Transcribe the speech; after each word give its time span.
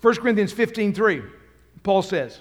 1 0.00 0.14
Corinthians 0.16 0.52
15 0.52 0.94
3, 0.94 1.22
Paul 1.82 2.02
says, 2.02 2.40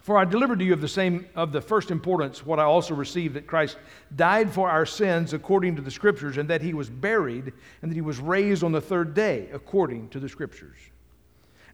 For 0.00 0.18
I 0.18 0.24
delivered 0.24 0.58
to 0.58 0.64
you 0.64 0.72
of 0.72 0.80
the 0.80 0.88
same 0.88 1.26
of 1.36 1.52
the 1.52 1.60
first 1.60 1.92
importance 1.92 2.44
what 2.44 2.58
I 2.58 2.64
also 2.64 2.94
received 2.94 3.34
that 3.34 3.46
Christ 3.46 3.76
died 4.16 4.52
for 4.52 4.68
our 4.68 4.84
sins 4.84 5.32
according 5.32 5.76
to 5.76 5.82
the 5.82 5.90
scriptures, 5.90 6.36
and 6.36 6.50
that 6.50 6.62
he 6.62 6.74
was 6.74 6.90
buried, 6.90 7.52
and 7.80 7.90
that 7.90 7.94
he 7.94 8.00
was 8.00 8.18
raised 8.18 8.64
on 8.64 8.72
the 8.72 8.80
third 8.80 9.14
day 9.14 9.48
according 9.52 10.08
to 10.08 10.18
the 10.18 10.28
scriptures. 10.28 10.76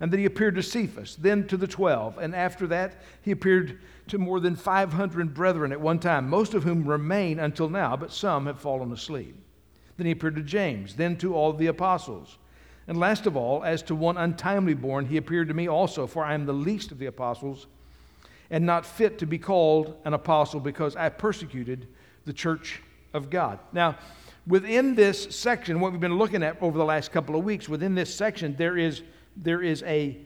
And 0.01 0.11
that 0.13 0.19
he 0.19 0.27
appeared 0.27 0.55
to 0.57 0.63
Cephas, 0.63 1.17
then 1.17 1.47
to 1.49 1.57
the 1.57 1.67
twelve, 1.67 2.19
and 2.19 2.35
after 2.35 2.67
that 2.67 3.03
he 3.23 3.31
appeared 3.31 3.81
to 4.09 4.19
more 4.19 4.41
than 4.41 4.57
500 4.57 5.33
brethren 5.33 5.73
at 5.73 5.81
one 5.81 5.99
time, 5.99 6.29
most 6.29 6.53
of 6.53 6.65
whom 6.65 6.85
remain 6.85 7.39
until 7.39 7.69
now, 7.69 7.97
but 7.97 8.13
some 8.13 8.47
have 8.47 8.59
fallen 8.59 8.93
asleep. 8.93 9.37
Then 9.97 10.07
he 10.07 10.13
appeared 10.13 10.37
to 10.37 10.43
James, 10.43 10.97
then 10.97 11.17
to 11.19 11.35
all 11.35 11.53
the 11.53 11.69
apostles. 11.69 12.39
And 12.91 12.99
last 12.99 13.27
of 13.27 13.37
all, 13.37 13.63
as 13.63 13.83
to 13.83 13.95
one 13.95 14.17
untimely 14.17 14.75
born, 14.75 15.07
he 15.07 15.17
appeared 15.17 15.47
to 15.47 15.55
me 15.55 15.69
also, 15.69 16.09
for 16.09 16.25
I 16.25 16.35
am 16.35 16.45
the 16.45 16.53
least 16.53 16.91
of 16.91 16.99
the 16.99 17.07
apostles, 17.07 17.69
and 18.51 18.67
not 18.67 18.85
fit 18.85 19.21
to 19.21 19.27
be 19.27 19.39
called 19.39 19.95
an 20.05 20.13
apostle 20.13 20.59
because 20.59 20.97
I 20.97 21.09
persecuted 21.09 21.87
the 22.25 22.33
church 22.33 22.83
of 23.15 23.31
God. 23.31 23.61
Now, 23.73 23.97
within 24.45 24.97
this 24.97 25.37
section, 25.37 25.79
what 25.79 25.93
we've 25.93 26.01
been 26.01 26.19
looking 26.19 26.43
at 26.43 26.61
over 26.61 26.77
the 26.77 26.85
last 26.85 27.13
couple 27.13 27.37
of 27.37 27.45
weeks, 27.45 27.69
within 27.69 27.95
this 27.95 28.13
section, 28.13 28.57
there 28.57 28.77
is, 28.77 29.03
there 29.37 29.63
is 29.63 29.85
a, 29.85 30.17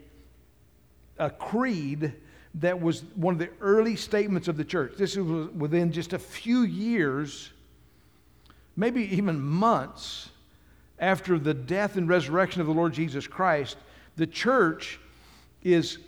a 1.19 1.29
creed 1.29 2.15
that 2.55 2.81
was 2.81 3.05
one 3.15 3.35
of 3.35 3.41
the 3.41 3.51
early 3.61 3.95
statements 3.95 4.49
of 4.49 4.57
the 4.57 4.65
church. 4.65 4.95
This 4.97 5.17
was 5.17 5.51
within 5.51 5.93
just 5.93 6.15
a 6.15 6.19
few 6.19 6.63
years, 6.63 7.53
maybe 8.75 9.03
even 9.15 9.39
months 9.39 10.31
after 10.99 11.39
the 11.39 11.55
death 11.55 11.97
and 11.97 12.09
resurrection 12.09 12.61
of 12.61 12.67
the 12.67 12.73
Lord 12.73 12.93
Jesus 12.93 13.27
Christ. 13.27 13.77
The 14.17 14.27
church 14.27 15.01
is, 15.63 15.99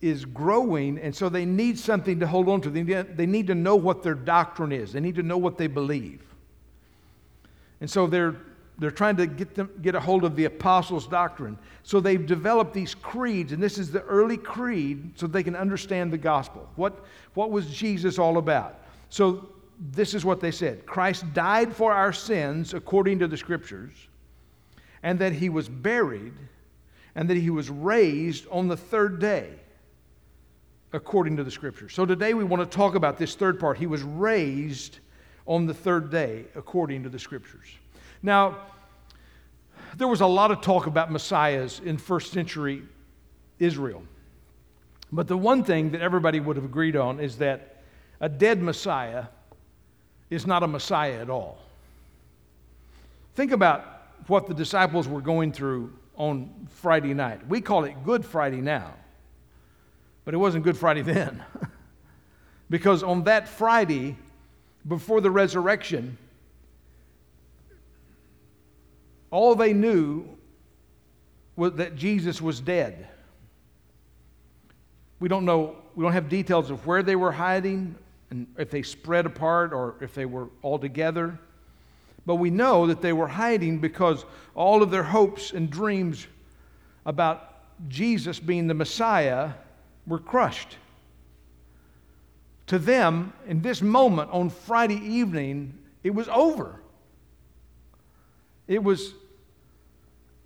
is 0.00 0.24
growing, 0.24 0.98
and 0.98 1.14
so 1.14 1.28
they 1.28 1.44
need 1.44 1.78
something 1.78 2.20
to 2.20 2.26
hold 2.26 2.48
on 2.48 2.60
to. 2.62 2.70
They 2.70 2.82
need, 2.82 3.16
they 3.16 3.26
need 3.26 3.46
to 3.46 3.54
know 3.54 3.76
what 3.76 4.02
their 4.02 4.14
doctrine 4.14 4.72
is, 4.72 4.92
they 4.92 5.00
need 5.00 5.16
to 5.16 5.22
know 5.22 5.38
what 5.38 5.56
they 5.56 5.66
believe. 5.66 6.22
And 7.80 7.88
so 7.88 8.06
they're 8.06 8.36
they're 8.80 8.90
trying 8.90 9.16
to 9.16 9.26
get 9.26 9.54
them 9.54 9.70
get 9.82 9.94
a 9.94 10.00
hold 10.00 10.24
of 10.24 10.34
the 10.34 10.46
apostles' 10.46 11.06
doctrine. 11.06 11.58
So 11.82 12.00
they've 12.00 12.24
developed 12.26 12.72
these 12.72 12.94
creeds, 12.94 13.52
and 13.52 13.62
this 13.62 13.76
is 13.76 13.92
the 13.92 14.02
early 14.04 14.38
creed, 14.38 15.12
so 15.16 15.26
they 15.26 15.42
can 15.42 15.54
understand 15.54 16.10
the 16.10 16.18
gospel. 16.18 16.66
What, 16.76 17.04
what 17.34 17.50
was 17.50 17.66
Jesus 17.66 18.18
all 18.18 18.38
about? 18.38 18.80
So 19.10 19.50
this 19.80 20.12
is 20.12 20.24
what 20.24 20.40
they 20.40 20.50
said 20.50 20.84
Christ 20.84 21.24
died 21.32 21.74
for 21.74 21.92
our 21.92 22.12
sins 22.12 22.74
according 22.74 23.18
to 23.20 23.26
the 23.26 23.36
scriptures, 23.36 23.92
and 25.02 25.18
that 25.18 25.32
he 25.32 25.48
was 25.48 25.68
buried, 25.68 26.34
and 27.14 27.28
that 27.30 27.36
he 27.36 27.50
was 27.50 27.70
raised 27.70 28.46
on 28.50 28.68
the 28.68 28.76
third 28.76 29.18
day 29.18 29.48
according 30.92 31.36
to 31.36 31.44
the 31.44 31.50
scriptures. 31.50 31.94
So 31.94 32.04
today 32.04 32.34
we 32.34 32.44
want 32.44 32.68
to 32.68 32.76
talk 32.76 32.94
about 32.94 33.16
this 33.16 33.34
third 33.34 33.58
part. 33.58 33.78
He 33.78 33.86
was 33.86 34.02
raised 34.02 34.98
on 35.46 35.66
the 35.66 35.74
third 35.74 36.10
day 36.10 36.44
according 36.54 37.04
to 37.04 37.08
the 37.08 37.18
scriptures. 37.18 37.66
Now, 38.22 38.58
there 39.96 40.08
was 40.08 40.20
a 40.20 40.26
lot 40.26 40.50
of 40.50 40.60
talk 40.60 40.86
about 40.86 41.10
messiahs 41.10 41.80
in 41.84 41.96
first 41.96 42.32
century 42.32 42.82
Israel. 43.58 44.02
But 45.12 45.26
the 45.26 45.36
one 45.36 45.64
thing 45.64 45.90
that 45.92 46.00
everybody 46.00 46.38
would 46.40 46.56
have 46.56 46.64
agreed 46.64 46.96
on 46.96 47.18
is 47.20 47.38
that 47.38 47.82
a 48.20 48.28
dead 48.28 48.62
messiah 48.62 49.24
is 50.30 50.46
not 50.46 50.62
a 50.62 50.66
messiah 50.66 51.20
at 51.20 51.28
all. 51.28 51.58
Think 53.34 53.52
about 53.52 53.84
what 54.28 54.46
the 54.46 54.54
disciples 54.54 55.08
were 55.08 55.20
going 55.20 55.52
through 55.52 55.92
on 56.16 56.68
Friday 56.70 57.14
night. 57.14 57.46
We 57.48 57.60
call 57.60 57.84
it 57.84 57.94
Good 58.04 58.24
Friday 58.24 58.60
now, 58.60 58.94
but 60.24 60.34
it 60.34 60.36
wasn't 60.36 60.64
Good 60.64 60.76
Friday 60.76 61.02
then. 61.02 61.42
because 62.70 63.02
on 63.02 63.24
that 63.24 63.48
Friday, 63.48 64.16
before 64.86 65.20
the 65.20 65.30
resurrection, 65.30 66.16
all 69.30 69.54
they 69.54 69.72
knew 69.72 70.26
was 71.56 71.74
that 71.74 71.96
Jesus 71.96 72.40
was 72.40 72.60
dead. 72.60 73.08
We 75.18 75.28
don't 75.28 75.44
know, 75.44 75.76
we 75.94 76.02
don't 76.02 76.12
have 76.12 76.28
details 76.28 76.70
of 76.70 76.86
where 76.86 77.02
they 77.02 77.16
were 77.16 77.32
hiding 77.32 77.96
and 78.30 78.46
if 78.56 78.70
they 78.70 78.82
spread 78.82 79.26
apart 79.26 79.72
or 79.72 79.96
if 80.00 80.14
they 80.14 80.24
were 80.24 80.48
all 80.62 80.78
together. 80.78 81.38
But 82.26 82.36
we 82.36 82.50
know 82.50 82.86
that 82.86 83.00
they 83.00 83.12
were 83.12 83.26
hiding 83.26 83.78
because 83.78 84.24
all 84.54 84.82
of 84.82 84.90
their 84.90 85.02
hopes 85.02 85.52
and 85.52 85.70
dreams 85.70 86.26
about 87.04 87.54
Jesus 87.88 88.38
being 88.38 88.66
the 88.66 88.74
Messiah 88.74 89.50
were 90.06 90.18
crushed. 90.18 90.76
To 92.68 92.78
them, 92.78 93.32
in 93.48 93.62
this 93.62 93.82
moment 93.82 94.30
on 94.30 94.50
Friday 94.50 95.00
evening, 95.04 95.76
it 96.04 96.14
was 96.14 96.28
over. 96.28 96.80
It 98.68 98.82
was 98.82 99.14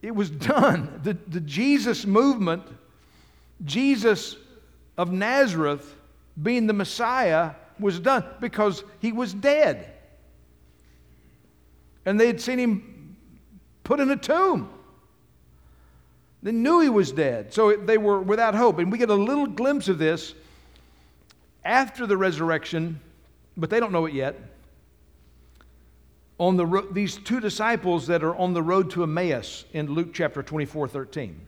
it 0.00 0.14
was 0.14 0.30
done. 0.54 1.00
The, 1.02 1.16
the 1.28 1.40
Jesus 1.40 2.06
movement, 2.06 2.62
Jesus 3.64 4.36
of 4.96 5.10
Nazareth 5.10 5.96
being 6.40 6.66
the 6.66 6.72
Messiah, 6.72 7.52
was 7.78 8.00
done 8.00 8.24
because 8.40 8.84
he 9.00 9.12
was 9.12 9.32
dead. 9.34 9.90
And 12.06 12.20
they 12.20 12.26
had 12.26 12.40
seen 12.40 12.58
him 12.58 13.16
put 13.82 14.00
in 14.00 14.10
a 14.10 14.16
tomb. 14.16 14.70
They 16.42 16.52
knew 16.52 16.80
he 16.80 16.90
was 16.90 17.12
dead. 17.12 17.54
So 17.54 17.74
they 17.74 17.96
were 17.96 18.20
without 18.20 18.54
hope. 18.54 18.78
And 18.78 18.92
we 18.92 18.98
get 18.98 19.10
a 19.10 19.14
little 19.14 19.46
glimpse 19.46 19.88
of 19.88 19.98
this 19.98 20.34
after 21.64 22.06
the 22.06 22.16
resurrection, 22.16 23.00
but 23.56 23.70
they 23.70 23.80
don't 23.80 23.92
know 23.92 24.04
it 24.06 24.12
yet 24.12 24.36
on 26.38 26.56
the 26.56 26.66
ro- 26.66 26.88
these 26.90 27.16
two 27.16 27.40
disciples 27.40 28.06
that 28.08 28.24
are 28.24 28.34
on 28.36 28.52
the 28.54 28.62
road 28.62 28.90
to 28.90 29.02
Emmaus 29.02 29.64
in 29.72 29.92
Luke 29.92 30.12
chapter 30.12 30.42
24 30.42 30.88
13. 30.88 31.40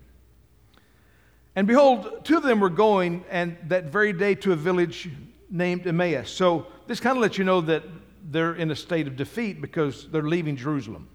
And 1.56 1.66
behold, 1.66 2.24
two 2.24 2.36
of 2.36 2.42
them 2.42 2.60
were 2.60 2.70
going 2.70 3.24
and 3.30 3.56
that 3.68 3.84
very 3.84 4.12
day 4.12 4.34
to 4.36 4.52
a 4.52 4.56
village 4.56 5.08
named 5.50 5.86
Emmaus. 5.86 6.30
So 6.30 6.66
this 6.86 7.00
kind 7.00 7.16
of 7.16 7.22
lets 7.22 7.38
you 7.38 7.44
know 7.44 7.60
that 7.62 7.82
they're 8.30 8.54
in 8.54 8.70
a 8.70 8.76
state 8.76 9.06
of 9.06 9.16
defeat 9.16 9.60
because 9.60 10.08
they're 10.08 10.22
leaving 10.22 10.56
Jerusalem. 10.56 11.08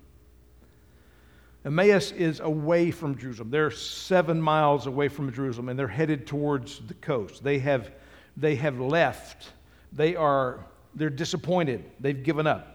Emmaus 1.63 2.11
is 2.11 2.39
away 2.39 2.89
from 2.89 3.17
Jerusalem. 3.17 3.51
They're 3.51 3.71
seven 3.71 4.41
miles 4.41 4.87
away 4.87 5.09
from 5.09 5.31
Jerusalem 5.31 5.69
and 5.69 5.77
they're 5.77 5.87
headed 5.87 6.25
towards 6.25 6.79
the 6.87 6.95
coast. 6.95 7.43
They 7.43 7.59
have, 7.59 7.91
they 8.35 8.55
have 8.55 8.79
left. 8.79 9.49
They 9.93 10.15
are, 10.15 10.65
they're 10.95 11.09
disappointed. 11.09 11.83
They've 11.99 12.23
given 12.23 12.47
up. 12.47 12.70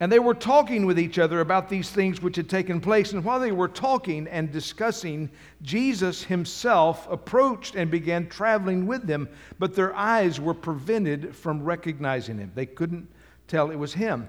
And 0.00 0.10
they 0.10 0.18
were 0.18 0.34
talking 0.34 0.84
with 0.86 0.98
each 0.98 1.18
other 1.18 1.40
about 1.40 1.68
these 1.68 1.90
things 1.90 2.20
which 2.20 2.36
had 2.36 2.48
taken 2.48 2.80
place. 2.80 3.12
And 3.12 3.24
while 3.24 3.38
they 3.38 3.52
were 3.52 3.68
talking 3.68 4.26
and 4.26 4.50
discussing, 4.50 5.30
Jesus 5.62 6.24
himself 6.24 7.06
approached 7.10 7.76
and 7.76 7.90
began 7.90 8.28
traveling 8.28 8.86
with 8.86 9.06
them, 9.06 9.28
but 9.58 9.74
their 9.74 9.94
eyes 9.94 10.40
were 10.40 10.54
prevented 10.54 11.36
from 11.36 11.62
recognizing 11.62 12.38
him. 12.38 12.50
They 12.54 12.66
couldn't 12.66 13.08
tell 13.46 13.70
it 13.70 13.76
was 13.76 13.94
him. 13.94 14.28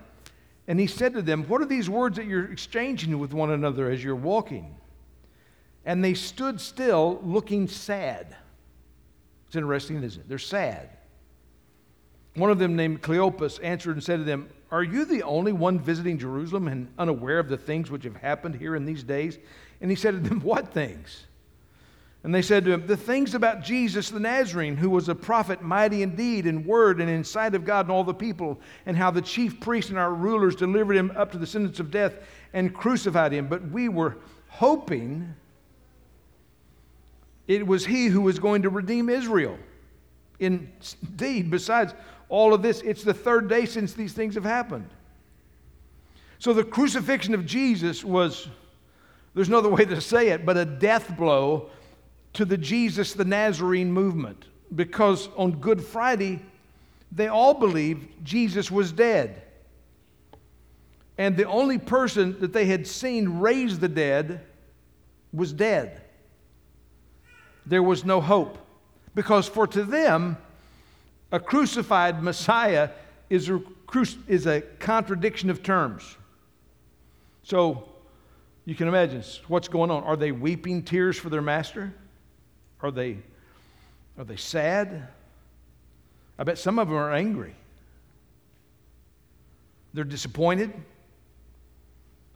And 0.68 0.80
he 0.80 0.88
said 0.88 1.14
to 1.14 1.22
them, 1.22 1.44
What 1.46 1.62
are 1.62 1.66
these 1.66 1.90
words 1.90 2.18
that 2.18 2.26
you're 2.26 2.52
exchanging 2.52 3.18
with 3.20 3.34
one 3.34 3.52
another 3.52 3.90
as 3.90 4.04
you're 4.04 4.16
walking? 4.16 4.76
And 5.86 6.04
they 6.04 6.14
stood 6.14 6.62
still, 6.62 7.20
looking 7.24 7.68
sad. 7.68 8.36
It's 9.48 9.56
interesting, 9.56 10.02
isn't 10.02 10.22
it? 10.22 10.30
They're 10.30 10.38
sad. 10.38 10.90
One 12.36 12.50
of 12.50 12.60
them, 12.60 12.76
named 12.76 13.02
Cleopas, 13.02 13.60
answered 13.62 13.96
and 13.96 14.04
said 14.04 14.18
to 14.18 14.24
them, 14.24 14.50
are 14.74 14.84
you 14.84 15.06
the 15.06 15.22
only 15.22 15.54
one 15.54 15.80
visiting 15.80 16.18
Jerusalem 16.18 16.68
and 16.68 16.92
unaware 16.98 17.38
of 17.38 17.48
the 17.48 17.58
things 17.58 17.92
which 17.92 18.06
have 18.06 18.16
happened 18.16 18.56
here 18.56 18.76
in 18.76 18.86
these 18.86 19.04
days? 19.04 19.38
And 19.80 19.92
he 19.92 19.96
said 19.96 20.16
to 20.16 20.30
them, 20.30 20.42
What 20.42 20.74
things? 20.74 21.28
And 22.24 22.34
they 22.34 22.42
said 22.42 22.66
to 22.66 22.72
him, 22.72 22.88
The 22.88 22.98
things 22.98 23.36
about 23.36 23.62
Jesus 23.62 24.10
the 24.10 24.20
Nazarene, 24.20 24.76
who 24.76 24.90
was 24.90 25.10
a 25.10 25.16
prophet, 25.16 25.62
mighty 25.62 26.02
indeed 26.02 26.48
in 26.48 26.66
word 26.66 27.00
and 27.00 27.08
in 27.08 27.24
sight 27.24 27.54
of 27.54 27.66
God 27.66 27.86
and 27.86 27.92
all 27.92 28.04
the 28.04 28.16
people, 28.16 28.60
and 28.88 28.98
how 28.98 29.12
the 29.12 29.22
chief 29.22 29.60
priests 29.60 29.92
and 29.92 30.00
our 30.00 30.12
rulers 30.12 30.56
delivered 30.56 30.96
him 30.96 31.12
up 31.16 31.32
to 31.34 31.38
the 31.38 31.46
sentence 31.46 31.80
of 31.80 31.92
death 31.92 32.16
and 32.54 32.74
crucified 32.74 33.32
him. 33.32 33.48
But 33.48 33.70
we 33.70 33.90
were 33.90 34.18
hoping 34.48 35.36
it 37.48 37.68
was 37.68 37.86
he 37.86 38.08
who 38.08 38.22
was 38.22 38.40
going 38.40 38.64
to 38.64 38.70
redeem 38.70 39.08
Israel. 39.08 39.60
Indeed, 40.40 41.52
besides 41.52 41.94
all 42.34 42.52
of 42.52 42.64
this. 42.64 42.82
It's 42.82 43.04
the 43.04 43.14
third 43.14 43.48
day 43.48 43.68
since 43.68 43.94
these 43.94 44.12
things 44.12 44.34
have 44.34 44.44
happened. 44.44 44.90
So 46.40 46.52
the 46.52 46.64
crucifixion 46.64 47.36
of 47.36 47.46
Jesus 47.46 48.04
was, 48.04 48.48
there's 49.36 49.50
no 49.50 49.60
other 49.60 49.70
way 49.70 49.86
to 49.86 50.02
say 50.02 50.30
it, 50.30 50.44
but 50.44 50.58
a 50.58 50.66
death 50.66 51.16
blow 51.16 51.70
to 52.34 52.44
the 52.44 52.58
Jesus 52.58 53.14
the 53.14 53.24
Nazarene 53.24 53.92
movement. 53.92 54.46
Because 54.74 55.30
on 55.38 55.52
Good 55.52 55.80
Friday, 55.84 56.42
they 57.12 57.28
all 57.28 57.54
believed 57.54 58.08
Jesus 58.24 58.72
was 58.72 58.92
dead. 58.92 59.44
And 61.20 61.38
the 61.38 61.48
only 61.48 61.78
person 61.78 62.40
that 62.40 62.52
they 62.52 62.66
had 62.66 62.88
seen 62.88 63.42
raise 63.42 63.78
the 63.78 63.88
dead 63.88 64.42
was 65.32 65.54
dead. 65.54 66.02
There 67.68 67.84
was 67.84 68.04
no 68.04 68.20
hope. 68.20 68.58
Because 69.14 69.48
for 69.48 69.68
to 69.68 69.84
them, 69.84 70.38
a 71.34 71.40
crucified 71.40 72.24
Messiah 72.24 72.92
is 73.28 73.50
a, 73.50 73.60
is 74.28 74.46
a 74.46 74.62
contradiction 74.62 75.50
of 75.50 75.64
terms. 75.64 76.16
So 77.42 77.90
you 78.66 78.76
can 78.76 78.88
imagine 78.88 79.24
what's 79.48 79.68
going 79.68 79.90
on. 79.90 80.04
Are 80.04 80.16
they 80.16 80.32
weeping 80.32 80.84
tears 80.84 81.18
for 81.18 81.30
their 81.30 81.42
master? 81.42 81.92
Are 82.82 82.92
they, 82.92 83.18
are 84.16 84.24
they 84.24 84.36
sad? 84.36 85.08
I 86.38 86.44
bet 86.44 86.60
some 86.60 86.78
of 86.78 86.88
them 86.88 86.98
are 86.98 87.12
angry. 87.12 87.56
They're 89.96 90.04
disappointed. 90.04 90.72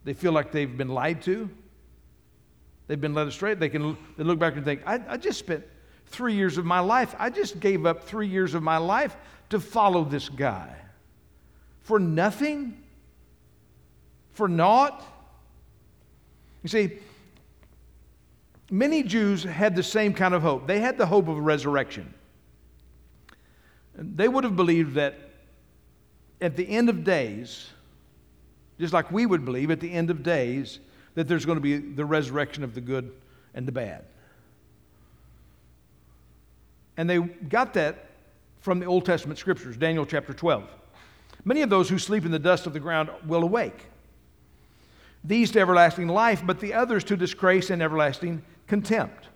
They 0.05 0.13
feel 0.13 0.31
like 0.31 0.51
they've 0.51 0.75
been 0.75 0.89
lied 0.89 1.21
to. 1.23 1.49
They've 2.87 2.99
been 2.99 3.13
led 3.13 3.27
astray. 3.27 3.53
They 3.53 3.69
can 3.69 3.95
they 4.17 4.23
look 4.23 4.39
back 4.39 4.55
and 4.55 4.65
think, 4.65 4.81
I, 4.87 4.99
I 5.07 5.17
just 5.17 5.37
spent 5.37 5.63
three 6.09 6.33
years 6.33 6.57
of 6.57 6.65
my 6.65 6.79
life. 6.79 7.15
I 7.17 7.29
just 7.29 7.59
gave 7.59 7.85
up 7.85 8.03
three 8.03 8.27
years 8.27 8.53
of 8.53 8.63
my 8.63 8.77
life 8.77 9.15
to 9.49 9.59
follow 9.59 10.03
this 10.03 10.29
guy. 10.29 10.75
For 11.81 11.99
nothing? 11.99 12.83
For 14.33 14.47
naught? 14.47 15.03
You 16.63 16.69
see, 16.69 16.91
many 18.69 19.03
Jews 19.03 19.43
had 19.43 19.75
the 19.75 19.83
same 19.83 20.13
kind 20.13 20.33
of 20.33 20.41
hope. 20.41 20.67
They 20.67 20.79
had 20.79 20.97
the 20.97 21.05
hope 21.05 21.27
of 21.27 21.37
resurrection. 21.37 22.13
They 23.95 24.27
would 24.27 24.43
have 24.43 24.55
believed 24.55 24.95
that 24.95 25.15
at 26.41 26.55
the 26.55 26.67
end 26.67 26.89
of 26.89 27.03
days, 27.03 27.69
just 28.79 28.93
like 28.93 29.11
we 29.11 29.25
would 29.25 29.43
believe 29.43 29.71
at 29.71 29.79
the 29.79 29.91
end 29.91 30.09
of 30.09 30.23
days, 30.23 30.79
that 31.15 31.27
there's 31.27 31.45
going 31.45 31.55
to 31.55 31.61
be 31.61 31.77
the 31.77 32.05
resurrection 32.05 32.63
of 32.63 32.75
the 32.75 32.81
good 32.81 33.11
and 33.55 33.67
the 33.67 33.71
bad. 33.71 34.05
And 36.97 37.09
they 37.09 37.19
got 37.19 37.73
that 37.75 38.05
from 38.59 38.79
the 38.79 38.85
Old 38.85 39.05
Testament 39.05 39.39
scriptures, 39.39 39.77
Daniel 39.77 40.05
chapter 40.05 40.33
12. 40.33 40.67
Many 41.45 41.61
of 41.61 41.69
those 41.69 41.87
who 41.87 41.99
sleep 41.99 42.25
in 42.25 42.31
the 42.31 42.39
dust 42.39 42.67
of 42.67 42.73
the 42.73 42.79
ground 42.79 43.09
will 43.25 43.43
awake. 43.43 43.85
These 45.23 45.51
to 45.51 45.59
everlasting 45.59 46.07
life, 46.07 46.41
but 46.43 46.59
the 46.59 46.73
others 46.73 47.03
to 47.05 47.15
disgrace 47.15 47.69
and 47.69 47.81
everlasting 47.81 48.41
contempt. 48.67 49.27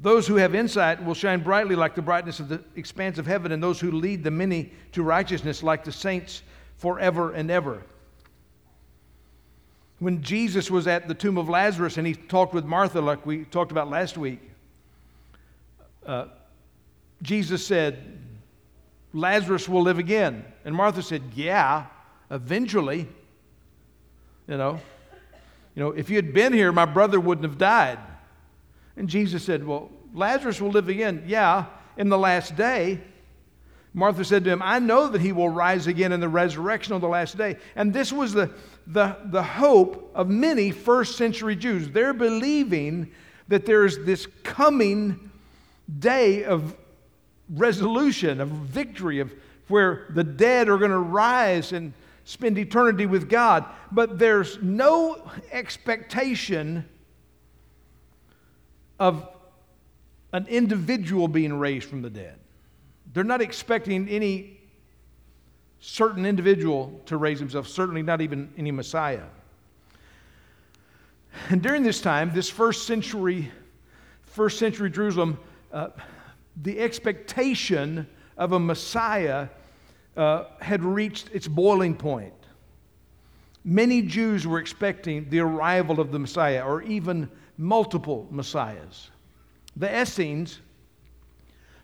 Those 0.00 0.26
who 0.26 0.36
have 0.36 0.54
insight 0.54 1.02
will 1.04 1.14
shine 1.14 1.42
brightly 1.42 1.76
like 1.76 1.94
the 1.94 2.02
brightness 2.02 2.40
of 2.40 2.48
the 2.48 2.62
expanse 2.74 3.16
of 3.18 3.26
heaven, 3.26 3.52
and 3.52 3.62
those 3.62 3.80
who 3.80 3.92
lead 3.92 4.24
the 4.24 4.30
many 4.30 4.72
to 4.92 5.02
righteousness 5.02 5.62
like 5.62 5.84
the 5.84 5.92
saints 5.92 6.42
forever 6.76 7.32
and 7.32 7.50
ever. 7.50 7.82
When 10.00 10.20
Jesus 10.20 10.70
was 10.70 10.86
at 10.86 11.08
the 11.08 11.14
tomb 11.14 11.38
of 11.38 11.48
Lazarus 11.48 11.96
and 11.96 12.06
he 12.06 12.14
talked 12.14 12.52
with 12.52 12.64
Martha, 12.64 13.00
like 13.00 13.24
we 13.24 13.44
talked 13.44 13.70
about 13.70 13.88
last 13.88 14.18
week, 14.18 14.40
uh, 16.06 16.26
Jesus 17.22 17.66
said, 17.66 18.18
Lazarus 19.12 19.68
will 19.68 19.82
live 19.82 19.98
again. 19.98 20.44
And 20.64 20.74
Martha 20.74 21.02
said, 21.02 21.22
Yeah, 21.34 21.86
eventually. 22.30 23.08
You 24.46 24.58
know, 24.58 24.80
you 25.74 25.82
know, 25.82 25.90
if 25.90 26.10
you 26.10 26.16
had 26.16 26.34
been 26.34 26.52
here, 26.52 26.70
my 26.72 26.84
brother 26.84 27.18
wouldn't 27.18 27.46
have 27.46 27.58
died. 27.58 27.98
And 28.96 29.08
Jesus 29.08 29.44
said, 29.44 29.66
Well, 29.66 29.90
Lazarus 30.12 30.60
will 30.60 30.70
live 30.70 30.88
again. 30.88 31.24
Yeah, 31.26 31.66
in 31.96 32.08
the 32.08 32.18
last 32.18 32.56
day. 32.56 33.00
Martha 33.96 34.24
said 34.24 34.42
to 34.44 34.50
him, 34.50 34.60
I 34.60 34.80
know 34.80 35.08
that 35.08 35.20
he 35.20 35.30
will 35.30 35.48
rise 35.48 35.86
again 35.86 36.10
in 36.10 36.18
the 36.18 36.28
resurrection 36.28 36.94
on 36.94 37.00
the 37.00 37.08
last 37.08 37.38
day. 37.38 37.56
And 37.76 37.92
this 37.92 38.12
was 38.12 38.32
the, 38.32 38.50
the, 38.88 39.16
the 39.26 39.42
hope 39.42 40.10
of 40.16 40.28
many 40.28 40.72
first 40.72 41.16
century 41.16 41.54
Jews. 41.54 41.88
They're 41.88 42.12
believing 42.12 43.12
that 43.46 43.66
there's 43.66 43.98
this 43.98 44.26
coming 44.42 45.30
day 45.98 46.44
of 46.44 46.76
resolution, 47.48 48.40
of 48.40 48.48
victory, 48.48 49.20
of 49.20 49.32
where 49.68 50.06
the 50.10 50.24
dead 50.24 50.68
are 50.68 50.78
going 50.78 50.90
to 50.90 50.98
rise 50.98 51.72
and 51.72 51.92
spend 52.24 52.58
eternity 52.58 53.06
with 53.06 53.28
God. 53.28 53.64
But 53.92 54.18
there's 54.18 54.62
no 54.62 55.30
expectation 55.52 56.88
of 58.98 59.28
an 60.32 60.46
individual 60.48 61.28
being 61.28 61.58
raised 61.58 61.88
from 61.88 62.02
the 62.02 62.10
dead. 62.10 62.38
They're 63.12 63.24
not 63.24 63.40
expecting 63.40 64.08
any 64.08 64.60
certain 65.80 66.24
individual 66.24 67.00
to 67.06 67.16
raise 67.16 67.38
himself, 67.38 67.68
certainly 67.68 68.02
not 68.02 68.20
even 68.20 68.52
any 68.56 68.70
Messiah. 68.70 69.24
And 71.50 71.62
during 71.62 71.82
this 71.82 72.00
time, 72.00 72.32
this 72.32 72.48
first 72.48 72.86
century, 72.86 73.50
first 74.22 74.58
century 74.58 74.90
Jerusalem, 74.90 75.38
uh, 75.74 75.88
the 76.62 76.78
expectation 76.78 78.06
of 78.38 78.52
a 78.52 78.60
Messiah 78.60 79.48
uh, 80.16 80.44
had 80.60 80.84
reached 80.84 81.28
its 81.32 81.48
boiling 81.48 81.94
point. 81.94 82.32
Many 83.64 84.02
Jews 84.02 84.46
were 84.46 84.60
expecting 84.60 85.28
the 85.30 85.40
arrival 85.40 86.00
of 86.00 86.12
the 86.12 86.18
Messiah 86.18 86.64
or 86.64 86.82
even 86.82 87.28
multiple 87.58 88.28
Messiahs. 88.30 89.10
The 89.76 90.02
Essenes, 90.02 90.60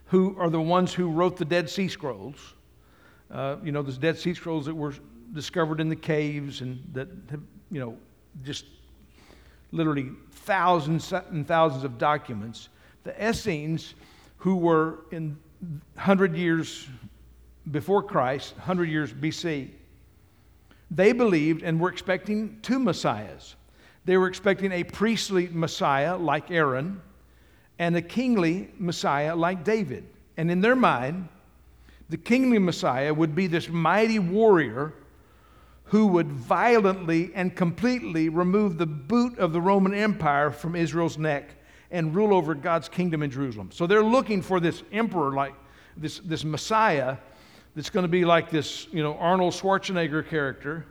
who 0.05 0.35
are 0.39 0.49
the 0.49 0.61
ones 0.61 0.93
who 0.93 1.09
wrote 1.09 1.35
the 1.35 1.45
Dead 1.45 1.69
Sea 1.69 1.87
Scrolls, 1.87 2.53
uh, 3.29 3.57
you 3.63 3.71
know, 3.71 3.81
those 3.81 3.97
Dead 3.97 4.17
Sea 4.17 4.33
Scrolls 4.33 4.65
that 4.65 4.75
were 4.75 4.93
discovered 5.33 5.81
in 5.81 5.89
the 5.89 5.95
caves 5.95 6.61
and 6.61 6.81
that 6.93 7.07
have, 7.29 7.41
you 7.69 7.79
know, 7.79 7.97
just 8.43 8.65
literally 9.71 10.11
thousands 10.31 11.11
and 11.11 11.47
thousands 11.47 11.83
of 11.83 11.97
documents. 11.97 12.69
The 13.03 13.29
Essenes, 13.29 13.95
who 14.37 14.55
were 14.55 14.99
in 15.11 15.37
100 15.95 16.35
years 16.35 16.87
before 17.69 18.03
Christ, 18.03 18.55
100 18.57 18.85
years 18.89 19.13
BC, 19.13 19.69
they 20.89 21.13
believed 21.13 21.63
and 21.63 21.79
were 21.79 21.89
expecting 21.89 22.59
two 22.61 22.79
messiahs. 22.79 23.55
They 24.05 24.17
were 24.17 24.27
expecting 24.27 24.71
a 24.71 24.83
priestly 24.83 25.47
Messiah 25.51 26.17
like 26.17 26.51
Aaron 26.51 27.01
and 27.79 27.95
a 27.95 28.01
kingly 28.01 28.69
Messiah 28.77 29.35
like 29.35 29.63
David. 29.63 30.05
And 30.37 30.51
in 30.51 30.61
their 30.61 30.75
mind, 30.75 31.29
the 32.09 32.17
kingly 32.17 32.59
Messiah 32.59 33.13
would 33.13 33.35
be 33.35 33.47
this 33.47 33.69
mighty 33.69 34.19
warrior 34.19 34.93
who 35.85 36.07
would 36.07 36.31
violently 36.31 37.31
and 37.35 37.55
completely 37.55 38.29
remove 38.29 38.77
the 38.77 38.85
boot 38.85 39.37
of 39.37 39.53
the 39.53 39.61
Roman 39.61 39.93
Empire 39.93 40.51
from 40.51 40.75
Israel's 40.75 41.17
neck 41.17 41.55
and 41.91 42.15
rule 42.15 42.33
over 42.33 42.55
God's 42.55 42.89
kingdom 42.89 43.21
in 43.21 43.29
Jerusalem. 43.29 43.69
So 43.71 43.85
they're 43.85 44.03
looking 44.03 44.41
for 44.41 44.59
this 44.59 44.81
emperor, 44.91 45.33
like 45.33 45.53
this, 45.97 46.19
this 46.19 46.43
Messiah, 46.43 47.17
that's 47.75 47.89
going 47.89 48.03
to 48.03 48.09
be 48.09 48.25
like 48.25 48.49
this, 48.49 48.87
you 48.91 49.03
know, 49.03 49.15
Arnold 49.17 49.53
Schwarzenegger 49.53 50.27
character, 50.27 50.85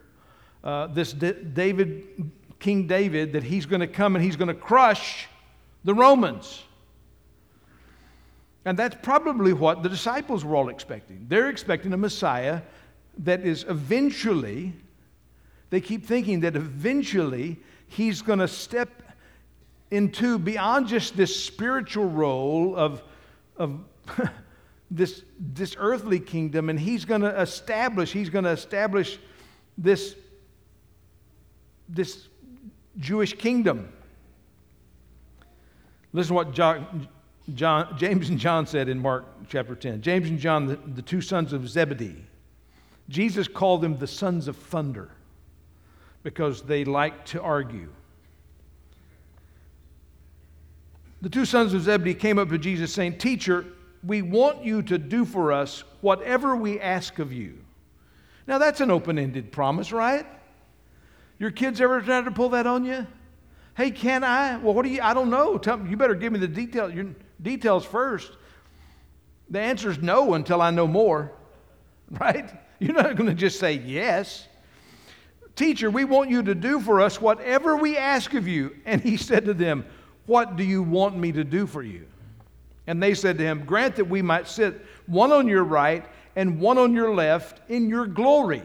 uh, 0.62 0.87
this 0.88 1.12
D- 1.12 1.33
David 1.33 2.33
King 2.59 2.87
David 2.87 3.33
that 3.33 3.42
he's 3.42 3.66
going 3.66 3.80
to 3.80 3.87
come 3.87 4.14
and 4.14 4.25
he's 4.25 4.37
going 4.37 4.49
to 4.49 4.54
crush 4.54 5.28
the 5.85 5.95
Romans. 5.95 6.62
And 8.66 8.78
that's 8.78 8.97
probably 9.02 9.54
what 9.54 9.83
the 9.83 9.88
disciples 9.88 10.45
were 10.45 10.54
all 10.54 10.69
expecting. 10.69 11.25
They're 11.28 11.49
expecting 11.49 11.95
a 11.95 11.97
Messiah 11.97 12.61
that 13.19 13.40
is 13.40 13.64
eventually, 13.69 14.75
they 15.71 15.80
keep 15.80 16.04
thinking 16.04 16.40
that 16.40 16.57
eventually 16.57 17.59
he's 17.88 18.21
going 18.21 18.38
to 18.38 18.49
step 18.49 19.02
into 19.90 20.38
beyond 20.38 20.88
just 20.88 21.16
this 21.16 21.35
spiritual 21.44 22.09
role 22.09 22.76
of, 22.76 23.02
of 23.56 23.80
this, 24.90 25.23
this 25.38 25.76
earthly 25.78 26.20
kingdom, 26.20 26.68
and 26.68 26.78
he's 26.78 27.04
going 27.04 27.20
to 27.23 27.40
establish, 27.40 28.12
he's 28.12 28.30
going 28.30 28.44
to 28.44 28.50
establish 28.50 29.18
this, 29.76 30.14
this 31.88 32.28
Jewish 32.99 33.35
kingdom. 33.35 33.92
Listen 36.12 36.28
to 36.28 36.35
what 36.35 36.52
John, 36.52 37.09
John, 37.54 37.97
James 37.97 38.28
and 38.28 38.38
John 38.38 38.66
said 38.66 38.88
in 38.88 39.00
Mark 39.00 39.26
chapter 39.49 39.75
10. 39.75 40.02
James 40.02 40.28
and 40.28 40.38
John, 40.38 40.66
the, 40.66 40.76
the 40.76 41.02
two 41.02 41.20
sons 41.20 41.52
of 41.52 41.68
Zebedee. 41.68 42.25
Jesus 43.09 43.49
called 43.49 43.82
them 43.82 43.99
the 43.99 44.06
sons 44.06 44.47
of 44.47 44.56
thunder 44.56 45.11
because 46.23 46.62
they 46.62 46.85
liked 46.85 47.28
to 47.28 47.42
argue. 47.42 47.88
The 51.22 51.28
two 51.28 51.44
sons 51.44 51.74
of 51.74 51.82
Zebedee 51.82 52.14
came 52.14 52.38
up 52.38 52.48
to 52.48 52.58
Jesus 52.58 52.92
saying, 52.92 53.18
Teacher, 53.18 53.66
we 54.02 54.22
want 54.22 54.64
you 54.64 54.82
to 54.82 54.96
do 54.96 55.24
for 55.24 55.52
us 55.52 55.84
whatever 56.00 56.56
we 56.56 56.80
ask 56.80 57.18
of 57.18 57.32
you. 57.32 57.58
Now, 58.46 58.58
that's 58.58 58.80
an 58.80 58.90
open 58.90 59.18
ended 59.18 59.52
promise, 59.52 59.92
right? 59.92 60.26
Your 61.38 61.50
kids 61.50 61.80
ever 61.80 62.00
tried 62.00 62.24
to 62.24 62.30
pull 62.30 62.50
that 62.50 62.66
on 62.66 62.84
you? 62.84 63.06
Hey, 63.76 63.90
can 63.90 64.24
I? 64.24 64.56
Well, 64.56 64.74
what 64.74 64.84
do 64.84 64.90
you? 64.90 65.00
I 65.02 65.14
don't 65.14 65.30
know. 65.30 65.58
Tell 65.58 65.76
me, 65.76 65.90
you 65.90 65.96
better 65.96 66.14
give 66.14 66.32
me 66.32 66.38
the 66.38 66.48
detail, 66.48 66.90
your 66.90 67.06
details 67.40 67.84
first. 67.84 68.32
The 69.50 69.60
answer 69.60 69.90
is 69.90 69.98
no 69.98 70.34
until 70.34 70.62
I 70.62 70.70
know 70.70 70.86
more, 70.86 71.32
right? 72.10 72.50
You're 72.78 72.94
not 72.94 73.16
going 73.16 73.28
to 73.28 73.34
just 73.34 73.58
say 73.58 73.74
yes. 73.74 74.46
Teacher, 75.54 75.90
we 75.90 76.04
want 76.04 76.30
you 76.30 76.42
to 76.42 76.54
do 76.54 76.80
for 76.80 77.00
us 77.00 77.20
whatever 77.20 77.76
we 77.76 77.96
ask 77.98 78.32
of 78.34 78.48
you. 78.48 78.76
And 78.86 79.02
he 79.02 79.16
said 79.16 79.44
to 79.44 79.54
them, 79.54 79.84
What 80.30 80.54
do 80.54 80.62
you 80.62 80.84
want 80.84 81.18
me 81.18 81.32
to 81.32 81.42
do 81.42 81.66
for 81.66 81.82
you? 81.82 82.06
And 82.87 83.02
they 83.02 83.14
said 83.14 83.37
to 83.38 83.44
him, 83.44 83.64
Grant 83.64 83.96
that 83.96 84.04
we 84.04 84.22
might 84.22 84.46
sit 84.46 84.80
one 85.06 85.32
on 85.32 85.49
your 85.49 85.64
right 85.64 86.04
and 86.37 86.60
one 86.60 86.78
on 86.78 86.94
your 86.94 87.12
left 87.12 87.68
in 87.68 87.88
your 87.88 88.06
glory. 88.06 88.62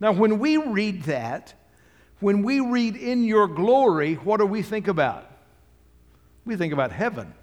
Now, 0.00 0.12
when 0.12 0.38
we 0.38 0.56
read 0.56 1.02
that, 1.02 1.52
when 2.20 2.42
we 2.42 2.60
read 2.60 2.96
in 2.96 3.22
your 3.24 3.48
glory, 3.48 4.14
what 4.14 4.40
do 4.40 4.46
we 4.46 4.62
think 4.62 4.88
about? 4.88 5.30
We 6.46 6.56
think 6.56 6.72
about 6.72 6.90
heaven. 6.90 7.34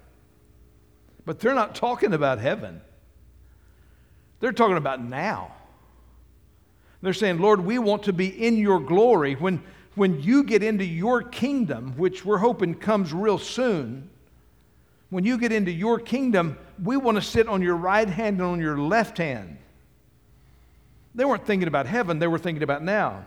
But 1.24 1.38
they're 1.38 1.54
not 1.54 1.76
talking 1.76 2.12
about 2.12 2.40
heaven, 2.40 2.80
they're 4.40 4.50
talking 4.50 4.76
about 4.76 5.00
now. 5.00 5.52
They're 7.00 7.12
saying, 7.12 7.38
Lord, 7.38 7.60
we 7.60 7.78
want 7.78 8.02
to 8.02 8.12
be 8.12 8.26
in 8.26 8.56
your 8.56 8.80
glory. 8.80 9.34
When, 9.34 9.62
when 9.98 10.22
you 10.22 10.44
get 10.44 10.62
into 10.62 10.84
your 10.84 11.22
kingdom, 11.22 11.94
which 11.96 12.24
we're 12.24 12.38
hoping 12.38 12.74
comes 12.74 13.12
real 13.12 13.36
soon, 13.36 14.08
when 15.10 15.24
you 15.24 15.38
get 15.38 15.52
into 15.52 15.72
your 15.72 15.98
kingdom, 15.98 16.56
we 16.82 16.96
want 16.96 17.16
to 17.16 17.22
sit 17.22 17.48
on 17.48 17.62
your 17.62 17.76
right 17.76 18.08
hand 18.08 18.36
and 18.36 18.42
on 18.42 18.60
your 18.60 18.78
left 18.78 19.18
hand. 19.18 19.58
They 21.14 21.24
weren't 21.24 21.46
thinking 21.46 21.66
about 21.66 21.86
heaven, 21.86 22.18
they 22.18 22.28
were 22.28 22.38
thinking 22.38 22.62
about 22.62 22.82
now. 22.82 23.26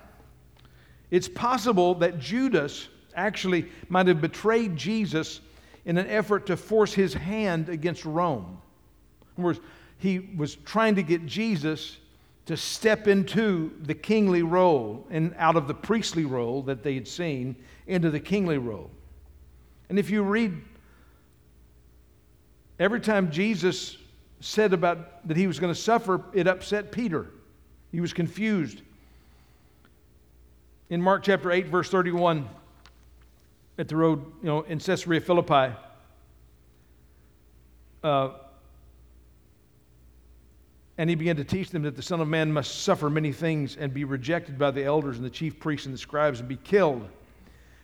It's 1.10 1.28
possible 1.28 1.96
that 1.96 2.20
Judas 2.20 2.88
actually 3.16 3.66
might 3.90 4.08
have 4.08 4.22
betrayed 4.22 4.78
Jesus 4.78 5.42
in 5.84 5.98
an 5.98 6.08
effort 6.08 6.46
to 6.46 6.56
force 6.56 6.94
his 6.94 7.14
hand 7.14 7.68
against 7.68 8.06
Rome. 8.06 8.62
In 9.38 9.44
other 9.44 9.46
words, 9.48 9.60
he 9.98 10.20
was 10.38 10.56
trying 10.56 10.96
to 10.96 11.04
get 11.04 11.26
Jesus 11.26 11.98
to 12.52 12.58
step 12.58 13.08
into 13.08 13.72
the 13.82 13.94
kingly 13.94 14.44
role 14.44 15.06
and 15.10 15.34
out 15.38 15.56
of 15.56 15.68
the 15.68 15.74
priestly 15.74 16.26
role 16.26 16.62
that 16.64 16.84
they 16.84 16.94
had 16.94 17.08
seen 17.08 17.56
into 17.88 18.10
the 18.10 18.20
kingly 18.20 18.58
role. 18.58 18.90
And 19.90 19.98
if 20.00 20.10
you 20.10 20.24
read 20.24 20.62
every 22.80 23.00
time 23.00 23.32
Jesus 23.32 23.98
said 24.40 24.74
about 24.74 25.28
that 25.28 25.38
he 25.38 25.48
was 25.48 25.60
going 25.60 25.74
to 25.74 25.80
suffer, 25.80 26.24
it 26.34 26.48
upset 26.48 26.92
Peter. 26.92 27.28
He 27.92 28.02
was 28.02 28.14
confused. 28.14 28.82
In 30.90 31.02
Mark 31.02 31.24
chapter 31.24 31.52
8, 31.52 31.68
verse 31.68 31.90
31, 31.90 32.50
at 33.78 33.88
the 33.88 33.96
road, 33.96 34.26
you 34.42 34.48
know, 34.48 34.62
in 34.62 34.80
Caesarea 34.80 35.22
Philippi, 35.22 35.74
uh, 38.04 38.30
and 41.02 41.10
he 41.10 41.16
began 41.16 41.36
to 41.36 41.44
teach 41.44 41.72
them 41.72 41.82
that 41.82 41.96
the 41.96 42.02
Son 42.04 42.22
of 42.22 42.28
Man 42.28 42.54
must 42.54 42.84
suffer 42.84 43.10
many 43.10 43.32
things 43.32 43.76
and 43.76 43.92
be 43.92 44.04
rejected 44.04 44.60
by 44.60 44.70
the 44.70 44.84
elders 44.84 45.18
and 45.18 45.26
the 45.26 45.32
chief 45.32 45.60
priests 45.60 45.88
and 45.88 45.96
the 45.96 45.98
scribes 45.98 46.40
and 46.40 46.48
be 46.48 46.58
killed, 46.58 47.10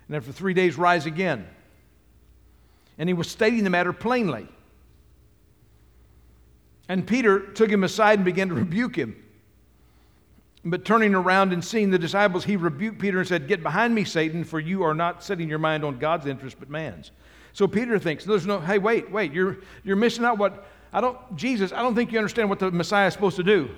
and 0.08 0.16
after 0.16 0.32
three 0.32 0.54
days 0.54 0.78
rise 0.78 1.08
again. 1.08 1.48
And 3.00 3.10
he 3.10 3.16
was 3.16 3.28
stating 3.28 3.64
the 3.64 3.72
matter 3.72 3.92
plainly. 3.92 4.48
And 6.88 7.08
Peter 7.08 7.40
took 7.40 7.72
him 7.72 7.84
aside 7.84 8.20
and 8.20 8.24
began 8.24 8.50
to 8.50 8.54
rebuke 8.54 8.96
him. 8.96 9.16
But 10.64 10.86
turning 10.86 11.16
around 11.16 11.54
and 11.54 11.66
seeing 11.66 11.90
the 11.90 11.98
disciples, 11.98 12.44
he 12.44 12.56
rebuked 12.56 13.00
Peter 13.00 13.18
and 13.18 13.28
said, 13.28 13.48
Get 13.48 13.64
behind 13.64 13.96
me, 13.96 14.04
Satan, 14.04 14.44
for 14.44 14.60
you 14.60 14.84
are 14.84 14.94
not 14.94 15.24
setting 15.24 15.50
your 15.50 15.58
mind 15.58 15.84
on 15.84 15.98
God's 15.98 16.28
interest 16.28 16.58
but 16.60 16.70
man's. 16.70 17.10
So 17.54 17.68
Peter 17.68 17.98
thinks, 17.98 18.26
There's 18.26 18.46
no, 18.46 18.60
hey, 18.60 18.78
wait, 18.78 19.10
wait, 19.10 19.34
you're, 19.34 19.58
you're 19.84 19.96
missing 19.96 20.24
out 20.24 20.38
what, 20.38 20.68
I 20.94 21.02
don't, 21.02 21.18
Jesus, 21.36 21.72
I 21.72 21.82
don't 21.82 21.96
think 21.96 22.12
you 22.12 22.18
understand 22.18 22.50
what 22.50 22.60
the 22.60 22.72
Messiah 22.72 23.08
is 23.08 23.14
supposed 23.14 23.36
to 23.38 23.44
do. 23.44 23.70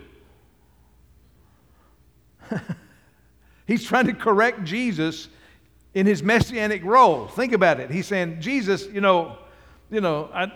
He's 3.68 3.84
trying 3.84 4.08
to 4.08 4.14
correct 4.14 4.64
Jesus 4.64 5.28
in 5.94 6.06
his 6.06 6.22
messianic 6.24 6.84
role. 6.84 7.28
Think 7.28 7.54
about 7.54 7.80
it. 7.80 7.90
He's 7.92 8.08
saying, 8.08 8.42
Jesus, 8.42 8.88
you 8.88 9.02
know, 9.02 9.38
you 9.92 10.02
know, 10.02 10.30
I, 10.34 10.52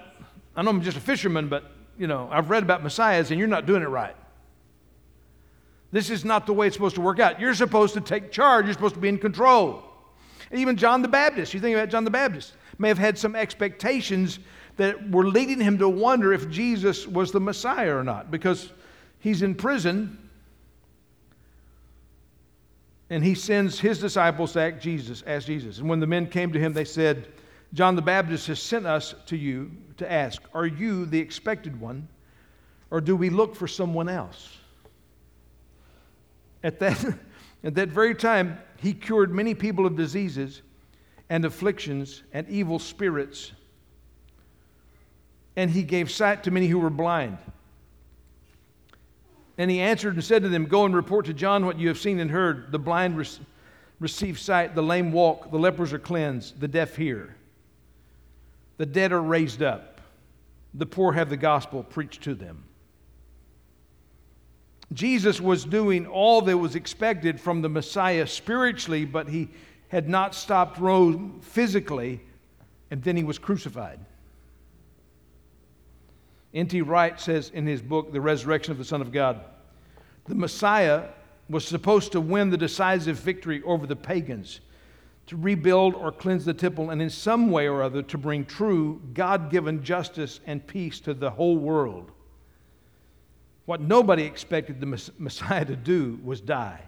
I 0.55 0.61
know 0.61 0.69
I'm 0.69 0.81
just 0.81 0.97
a 0.97 1.01
fisherman, 1.01 1.47
but 1.47 1.71
you 1.97 2.07
know, 2.07 2.27
I've 2.31 2.49
read 2.49 2.63
about 2.63 2.83
messiahs 2.83 3.31
and 3.31 3.39
you're 3.39 3.47
not 3.47 3.65
doing 3.65 3.81
it 3.81 3.87
right. 3.87 4.15
This 5.91 6.09
is 6.09 6.25
not 6.25 6.47
the 6.47 6.53
way 6.53 6.67
it's 6.67 6.75
supposed 6.75 6.95
to 6.95 7.01
work 7.01 7.19
out. 7.19 7.39
You're 7.39 7.53
supposed 7.53 7.93
to 7.93 8.01
take 8.01 8.31
charge, 8.31 8.65
you're 8.65 8.73
supposed 8.73 8.95
to 8.95 9.01
be 9.01 9.09
in 9.09 9.19
control. 9.19 9.83
even 10.51 10.75
John 10.75 11.01
the 11.01 11.07
Baptist, 11.07 11.53
you 11.53 11.59
think 11.59 11.75
about 11.75 11.89
John 11.89 12.03
the 12.03 12.11
Baptist, 12.11 12.53
may 12.79 12.87
have 12.87 12.97
had 12.97 13.17
some 13.17 13.35
expectations 13.35 14.39
that 14.77 15.09
were 15.09 15.27
leading 15.27 15.59
him 15.59 15.77
to 15.77 15.89
wonder 15.89 16.33
if 16.33 16.49
Jesus 16.49 17.07
was 17.07 17.31
the 17.31 17.39
Messiah 17.39 17.95
or 17.95 18.03
not 18.03 18.31
because 18.31 18.71
he's 19.19 19.41
in 19.41 19.55
prison 19.55 20.17
and 23.09 23.23
he 23.23 23.35
sends 23.35 23.79
his 23.79 23.99
disciples 23.99 24.53
to 24.53 24.61
ask 24.61 24.81
Jesus, 24.81 25.23
ask 25.27 25.45
Jesus. 25.45 25.77
And 25.77 25.87
when 25.87 25.99
the 25.99 26.07
men 26.07 26.27
came 26.27 26.51
to 26.53 26.59
him, 26.59 26.73
they 26.73 26.85
said, 26.85 27.27
John 27.73 27.95
the 27.95 28.01
Baptist 28.01 28.47
has 28.47 28.61
sent 28.61 28.85
us 28.85 29.15
to 29.27 29.37
you 29.37 29.71
to 29.97 30.11
ask, 30.11 30.41
Are 30.53 30.65
you 30.65 31.05
the 31.05 31.19
expected 31.19 31.79
one, 31.79 32.07
or 32.91 33.01
do 33.01 33.15
we 33.15 33.29
look 33.29 33.55
for 33.55 33.67
someone 33.67 34.09
else? 34.09 34.57
At 36.63 36.79
that, 36.79 37.03
at 37.63 37.75
that 37.75 37.89
very 37.89 38.15
time, 38.15 38.57
he 38.77 38.93
cured 38.93 39.31
many 39.31 39.53
people 39.53 39.85
of 39.85 39.95
diseases 39.95 40.61
and 41.29 41.45
afflictions 41.45 42.23
and 42.31 42.47
evil 42.49 42.79
spirits, 42.79 43.51
and 45.55 45.69
he 45.69 45.83
gave 45.83 46.11
sight 46.11 46.43
to 46.43 46.51
many 46.51 46.67
who 46.67 46.79
were 46.79 46.89
blind. 46.89 47.37
And 49.57 49.69
he 49.69 49.79
answered 49.79 50.15
and 50.15 50.23
said 50.23 50.41
to 50.43 50.49
them, 50.49 50.65
Go 50.65 50.85
and 50.85 50.95
report 50.95 51.27
to 51.27 51.33
John 51.33 51.65
what 51.65 51.77
you 51.77 51.87
have 51.89 51.99
seen 51.99 52.19
and 52.19 52.31
heard. 52.31 52.71
The 52.71 52.79
blind 52.79 53.23
receive 53.99 54.39
sight, 54.39 54.73
the 54.73 54.81
lame 54.81 55.11
walk, 55.11 55.51
the 55.51 55.59
lepers 55.59 55.93
are 55.93 55.99
cleansed, 55.99 56.59
the 56.59 56.67
deaf 56.67 56.95
hear 56.95 57.35
the 58.77 58.85
dead 58.85 59.11
are 59.11 59.21
raised 59.21 59.61
up, 59.61 60.01
the 60.73 60.85
poor 60.85 61.13
have 61.13 61.29
the 61.29 61.37
gospel 61.37 61.83
preached 61.83 62.23
to 62.23 62.33
them. 62.33 62.63
Jesus 64.91 65.39
was 65.39 65.63
doing 65.63 66.05
all 66.05 66.41
that 66.41 66.57
was 66.57 66.75
expected 66.75 67.39
from 67.39 67.61
the 67.61 67.69
Messiah 67.69 68.27
spiritually, 68.27 69.05
but 69.05 69.27
he 69.27 69.49
had 69.87 70.09
not 70.09 70.35
stopped 70.35 70.79
Rome 70.79 71.39
physically, 71.41 72.21
and 72.91 73.01
then 73.03 73.15
he 73.15 73.23
was 73.23 73.39
crucified. 73.39 73.99
N.T. 76.53 76.81
Wright 76.81 77.19
says 77.19 77.49
in 77.53 77.65
his 77.65 77.81
book, 77.81 78.11
The 78.11 78.21
Resurrection 78.21 78.71
of 78.71 78.77
the 78.77 78.85
Son 78.85 79.01
of 79.01 79.11
God, 79.11 79.41
the 80.25 80.35
Messiah 80.35 81.09
was 81.49 81.67
supposed 81.67 82.11
to 82.13 82.21
win 82.21 82.49
the 82.49 82.57
decisive 82.57 83.17
victory 83.17 83.61
over 83.63 83.85
the 83.85 83.95
pagans 83.95 84.61
to 85.27 85.37
rebuild 85.37 85.95
or 85.95 86.11
cleanse 86.11 86.45
the 86.45 86.53
temple, 86.53 86.89
and 86.89 87.01
in 87.01 87.09
some 87.09 87.49
way 87.49 87.67
or 87.67 87.81
other 87.81 88.01
to 88.03 88.17
bring 88.17 88.45
true 88.45 89.01
God 89.13 89.49
given 89.49 89.83
justice 89.83 90.39
and 90.45 90.65
peace 90.65 90.99
to 91.01 91.13
the 91.13 91.29
whole 91.29 91.57
world. 91.57 92.11
What 93.65 93.79
nobody 93.79 94.23
expected 94.23 94.81
the 94.81 95.11
Messiah 95.17 95.65
to 95.65 95.75
do 95.75 96.19
was 96.23 96.41
die 96.41 96.81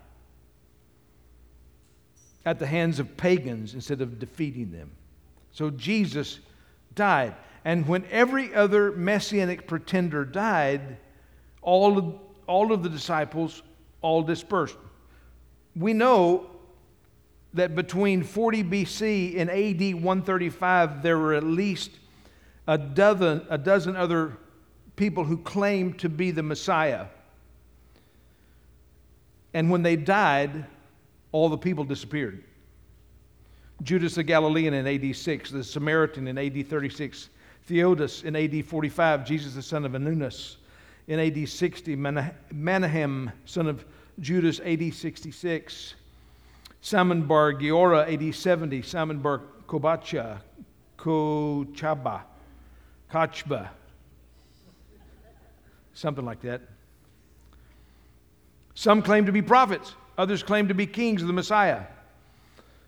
at 2.46 2.60
the 2.60 2.68
hands 2.68 3.00
of 3.00 3.18
pagans 3.18 3.74
instead 3.74 4.02
of 4.02 4.20
defeating 4.20 4.72
them. 4.72 4.92
So 5.52 5.70
Jesus 5.72 6.40
died. 6.94 7.34
And 7.66 7.88
when 7.88 8.06
every 8.12 8.54
other 8.54 8.92
messianic 8.92 9.68
pretender 9.68 10.24
died, 10.24 10.98
all 11.64 11.98
of, 11.98 12.16
all 12.46 12.72
of 12.72 12.84
the 12.84 12.90
disciples 12.90 13.64
all 14.02 14.22
dispersed. 14.22 14.78
We 15.76 15.92
know 15.92 16.52
that 17.56 17.76
between 17.76 18.22
40 18.22 18.64
BC 18.64 19.40
and 19.40 19.50
AD 19.50 19.96
135, 19.96 21.02
there 21.02 21.18
were 21.18 21.34
at 21.34 21.44
least 21.44 21.90
a 22.68 22.78
dozen, 22.78 23.46
a 23.50 23.58
dozen 23.58 23.96
other 23.96 24.38
people 24.96 25.24
who 25.24 25.38
claimed 25.38 25.98
to 26.00 26.10
be 26.10 26.30
the 26.30 26.44
Messiah. 26.44 27.08
And 29.56 29.72
when 29.72 29.82
they 29.82 29.96
died, 29.96 30.66
all 31.32 31.50
the 31.50 31.58
people 31.58 31.84
disappeared. 31.84 32.44
Judas 33.82 34.16
the 34.16 34.24
Galilean 34.24 34.74
in 34.74 34.86
AD 34.86 35.16
6, 35.16 35.52
the 35.52 35.64
Samaritan 35.64 36.28
in 36.28 36.38
AD 36.38 36.70
36, 36.70 37.30
Theudas 37.68 38.24
in 38.24 38.36
AD 38.36 38.66
45, 38.66 39.26
Jesus 39.26 39.56
the 39.56 39.62
son 39.62 39.86
of 39.86 39.94
Anunas 39.94 40.58
in 41.08 41.20
AD 41.20 41.48
60, 41.48 41.96
Menahem, 41.96 43.32
son 43.46 43.68
of 43.68 43.86
Judas, 44.20 44.60
AD 44.60 44.94
66. 44.94 45.96
Simon 46.82 47.24
bar 47.24 47.54
Giora, 47.54 48.12
AD 48.12 48.36
70, 48.36 48.82
Simon 48.84 49.20
bar 49.20 49.42
Kobacha, 49.68 50.40
Kochaba, 50.98 52.22
Kachba, 53.12 53.70
something 55.94 56.26
like 56.26 56.42
that. 56.42 56.62
Some 58.76 59.02
claim 59.02 59.26
to 59.26 59.32
be 59.32 59.42
prophets, 59.42 59.96
others 60.18 60.44
claim 60.44 60.68
to 60.68 60.74
be 60.76 60.86
kings 60.86 61.22
of 61.22 61.28
the 61.28 61.34
Messiah. 61.34 61.84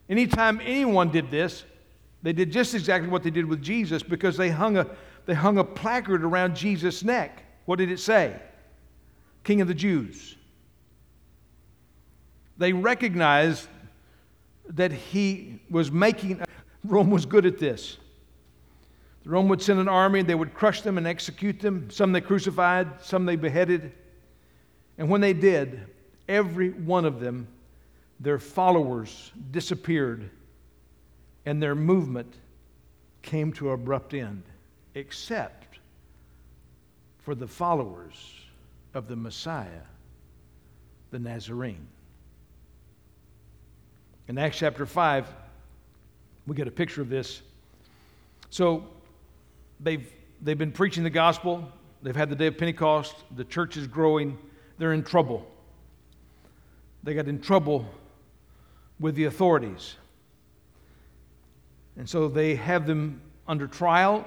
Anytime 0.10 0.62
anyone 0.64 1.10
did 1.10 1.32
this, 1.32 1.64
they 2.24 2.34
did 2.34 2.52
just 2.52 2.74
exactly 2.74 3.10
what 3.10 3.24
they 3.24 3.30
did 3.30 3.46
with 3.46 3.62
Jesus 3.62 4.04
because 4.04 4.38
they 4.38 4.50
hung 4.50 4.78
a, 4.78 4.88
they 5.26 5.34
hung 5.34 5.58
a 5.58 5.64
placard 5.64 6.24
around 6.24 6.56
Jesus' 6.56 7.04
neck. 7.04 7.44
What 7.66 7.78
did 7.78 7.92
it 7.92 8.00
say? 8.00 8.36
King 9.44 9.62
of 9.62 9.68
the 9.68 9.74
Jews. 9.74 10.36
They 12.58 12.74
recognized 12.74 13.68
that 14.70 14.92
he 14.92 15.60
was 15.70 15.92
making, 15.92 16.42
Rome 16.84 17.12
was 17.12 17.26
good 17.26 17.46
at 17.46 17.60
this. 17.60 17.98
Rome 19.26 19.50
would 19.50 19.62
send 19.62 19.80
an 19.80 19.90
army 19.90 20.22
and 20.22 20.30
they 20.30 20.36
would 20.36 20.54
crush 20.54 20.82
them 20.82 20.98
and 20.98 21.06
execute 21.06 21.60
them. 21.60 21.90
Some 21.92 22.14
they 22.14 22.22
crucified, 22.22 23.02
some 23.02 23.26
they 23.26 23.36
beheaded. 23.36 23.92
And 24.98 25.10
when 25.10 25.22
they 25.22 25.34
did, 25.34 25.82
every 26.28 26.70
one 26.70 27.06
of 27.06 27.20
them, 27.20 27.48
their 28.20 28.40
followers 28.40 29.32
disappeared 29.52 30.30
and 31.48 31.64
their 31.64 31.76
movement 31.76 32.34
came 33.22 33.54
to 33.54 33.70
abrupt 33.70 34.14
end, 34.14 34.44
except 34.96 35.80
for 37.20 37.36
the 37.36 37.48
followers 37.48 38.36
of 38.94 39.08
the 39.08 39.16
Messiah, 39.16 39.86
the 41.10 41.20
Nazarene. 41.20 41.88
In 44.28 44.38
Acts 44.38 44.58
chapter 44.58 44.86
5, 44.86 45.26
we 46.48 46.54
get 46.54 46.68
a 46.68 46.72
picture 46.72 47.02
of 47.02 47.08
this. 47.08 47.42
So 48.50 48.84
they've, 49.80 50.12
they've 50.42 50.58
been 50.58 50.74
preaching 50.74 51.06
the 51.06 51.10
gospel, 51.10 51.72
they've 52.04 52.14
had 52.14 52.30
the 52.30 52.36
day 52.36 52.48
of 52.48 52.58
Pentecost, 52.58 53.16
the 53.38 53.46
church 53.46 53.78
is 53.78 53.88
growing, 53.88 54.38
they're 54.80 54.92
in 54.92 55.02
trouble. 55.02 55.48
They 57.04 57.14
got 57.14 57.30
in 57.30 57.40
trouble 57.40 57.86
with 59.00 59.16
the 59.16 59.24
authorities. 59.24 59.96
And 61.98 62.08
so 62.08 62.28
they 62.28 62.56
have 62.56 62.86
them 62.86 63.22
under 63.48 63.68
trial, 63.68 64.26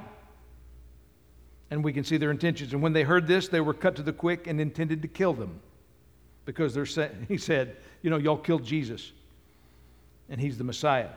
and 1.71 1.85
we 1.85 1.93
can 1.93 2.03
see 2.03 2.17
their 2.17 2.31
intentions. 2.31 2.73
And 2.73 2.83
when 2.83 2.93
they 2.93 3.05
heard 3.05 3.27
this, 3.27 3.49
they 3.49 3.61
were 3.61 3.75
cut 3.75 3.95
to 3.97 4.03
the 4.03 4.13
quick 4.13 4.47
and 4.47 4.61
intended 4.61 5.03
to 5.03 5.09
kill 5.09 5.33
them 5.33 5.61
because 6.45 6.75
they're 6.75 6.87
sa- 6.87 7.09
he 7.29 7.37
said, 7.37 7.77
You 8.03 8.11
know, 8.11 8.17
y'all 8.17 8.37
killed 8.37 8.65
Jesus, 8.65 9.13
and 10.29 10.41
he's 10.41 10.59
the 10.59 10.65
Messiah. 10.65 11.11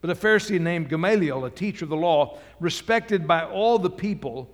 But 0.00 0.10
a 0.10 0.14
Pharisee 0.14 0.60
named 0.60 0.88
Gamaliel, 0.88 1.44
a 1.44 1.50
teacher 1.50 1.84
of 1.84 1.90
the 1.90 1.96
law, 1.96 2.38
respected 2.60 3.26
by 3.26 3.44
all 3.44 3.78
the 3.78 3.90
people, 3.90 4.50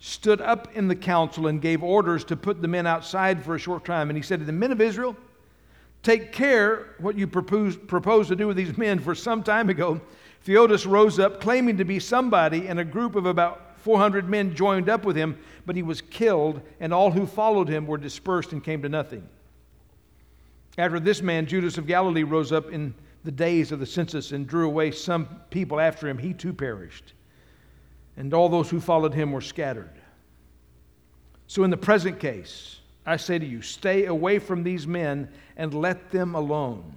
stood 0.00 0.40
up 0.40 0.74
in 0.76 0.88
the 0.88 0.96
council 0.96 1.48
and 1.48 1.60
gave 1.60 1.82
orders 1.82 2.24
to 2.24 2.36
put 2.36 2.62
the 2.62 2.68
men 2.68 2.86
outside 2.86 3.42
for 3.42 3.56
a 3.56 3.58
short 3.58 3.84
time. 3.84 4.08
And 4.08 4.16
he 4.16 4.22
said 4.22 4.38
to 4.38 4.44
the 4.44 4.52
men 4.52 4.72
of 4.72 4.80
Israel, 4.80 5.16
Take 6.02 6.32
care 6.32 6.94
what 6.98 7.16
you 7.16 7.26
propose, 7.26 7.76
propose 7.76 8.28
to 8.28 8.36
do 8.36 8.46
with 8.46 8.56
these 8.56 8.76
men. 8.78 9.00
For 9.00 9.14
some 9.14 9.42
time 9.42 9.68
ago, 9.68 10.00
Theudas 10.44 10.86
rose 10.86 11.18
up 11.18 11.40
claiming 11.40 11.76
to 11.78 11.84
be 11.84 11.98
somebody, 11.98 12.68
and 12.68 12.78
a 12.78 12.84
group 12.84 13.14
of 13.16 13.26
about 13.26 13.78
400 13.80 14.28
men 14.28 14.54
joined 14.54 14.88
up 14.88 15.04
with 15.04 15.16
him, 15.16 15.38
but 15.66 15.76
he 15.76 15.82
was 15.82 16.00
killed, 16.00 16.60
and 16.80 16.92
all 16.92 17.10
who 17.10 17.26
followed 17.26 17.68
him 17.68 17.86
were 17.86 17.98
dispersed 17.98 18.52
and 18.52 18.62
came 18.62 18.82
to 18.82 18.88
nothing. 18.88 19.28
After 20.76 21.00
this 21.00 21.22
man, 21.22 21.46
Judas 21.46 21.78
of 21.78 21.86
Galilee, 21.86 22.22
rose 22.22 22.52
up 22.52 22.70
in 22.70 22.94
the 23.24 23.32
days 23.32 23.72
of 23.72 23.80
the 23.80 23.86
census 23.86 24.32
and 24.32 24.46
drew 24.46 24.66
away 24.66 24.90
some 24.90 25.26
people 25.50 25.80
after 25.80 26.08
him. 26.08 26.18
He 26.18 26.32
too 26.32 26.52
perished, 26.52 27.12
and 28.16 28.32
all 28.32 28.48
those 28.48 28.70
who 28.70 28.80
followed 28.80 29.12
him 29.12 29.32
were 29.32 29.40
scattered. 29.40 29.90
So, 31.46 31.64
in 31.64 31.70
the 31.70 31.76
present 31.76 32.20
case, 32.20 32.80
I 33.06 33.16
say 33.16 33.38
to 33.38 33.46
you, 33.46 33.62
stay 33.62 34.04
away 34.04 34.38
from 34.38 34.62
these 34.62 34.86
men 34.86 35.30
and 35.56 35.72
let 35.72 36.10
them 36.10 36.34
alone. 36.34 36.94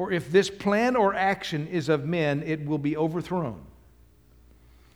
For 0.00 0.10
if 0.10 0.32
this 0.32 0.48
plan 0.48 0.96
or 0.96 1.14
action 1.14 1.66
is 1.66 1.90
of 1.90 2.06
men, 2.06 2.42
it 2.46 2.64
will 2.64 2.78
be 2.78 2.96
overthrown. 2.96 3.60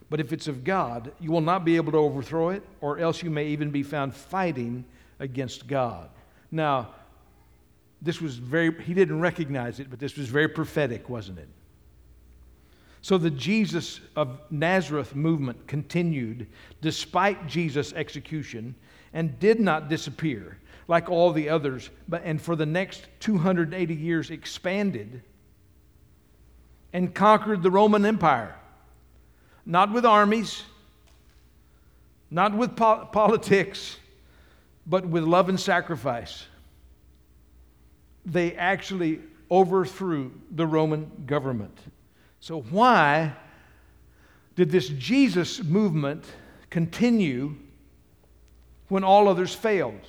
But 0.09 0.19
if 0.19 0.33
it's 0.33 0.49
of 0.49 0.65
God, 0.65 1.13
you 1.21 1.31
will 1.31 1.43
not 1.43 1.63
be 1.63 1.77
able 1.77 1.93
to 1.93 1.99
overthrow 1.99 2.49
it, 2.49 2.63
or 2.81 2.99
else 2.99 3.23
you 3.23 3.29
may 3.29 3.49
even 3.49 3.71
be 3.71 3.83
found 3.83 4.15
fighting 4.15 4.83
against 5.21 5.67
God. 5.67 6.09
Now, 6.51 6.95
this 8.01 8.23
was 8.23 8.37
very, 8.37 8.83
he 8.83 8.95
didn't 8.95 9.21
recognize 9.21 9.79
it, 9.79 9.91
but 9.91 9.99
this 9.99 10.17
was 10.17 10.31
very 10.31 10.49
prophetic, 10.49 11.11
wasn't 11.11 11.39
it? 11.39 11.49
So 13.03 13.19
the 13.19 13.29
Jesus 13.29 14.01
of 14.17 14.41
Nazareth 14.51 15.15
movement 15.15 15.67
continued 15.67 16.47
despite 16.81 17.47
Jesus' 17.47 17.93
execution 17.93 18.75
and 19.13 19.39
did 19.39 19.61
not 19.61 19.91
disappear 19.91 20.57
like 20.89 21.09
all 21.09 21.33
the 21.33 21.49
others, 21.49 21.91
but 22.09 22.23
and 22.25 22.41
for 22.41 22.57
the 22.57 22.67
next 22.67 23.07
280 23.21 23.95
years 23.95 24.31
expanded 24.31 25.23
and 26.93 27.15
conquered 27.15 27.63
the 27.63 27.71
Roman 27.71 28.05
Empire. 28.05 28.55
Not 29.67 29.93
with 29.93 30.05
armies, 30.05 30.63
not 32.31 32.55
with 32.55 32.77
po- 32.77 33.09
politics, 33.11 33.97
but 34.87 35.07
with 35.07 35.25
love 35.25 35.49
and 35.49 35.59
sacrifice. 35.59 36.47
They 38.27 38.55
actually 38.55 39.21
overthrew 39.51 40.33
the 40.51 40.67
Roman 40.67 41.11
government. 41.27 41.77
So, 42.41 42.61
why 42.61 43.35
did 44.55 44.71
this 44.71 44.89
Jesus 44.89 45.63
movement 45.63 46.25
continue 46.71 47.57
when 48.89 49.03
all 49.03 49.29
others 49.29 49.55
failed? 49.55 50.07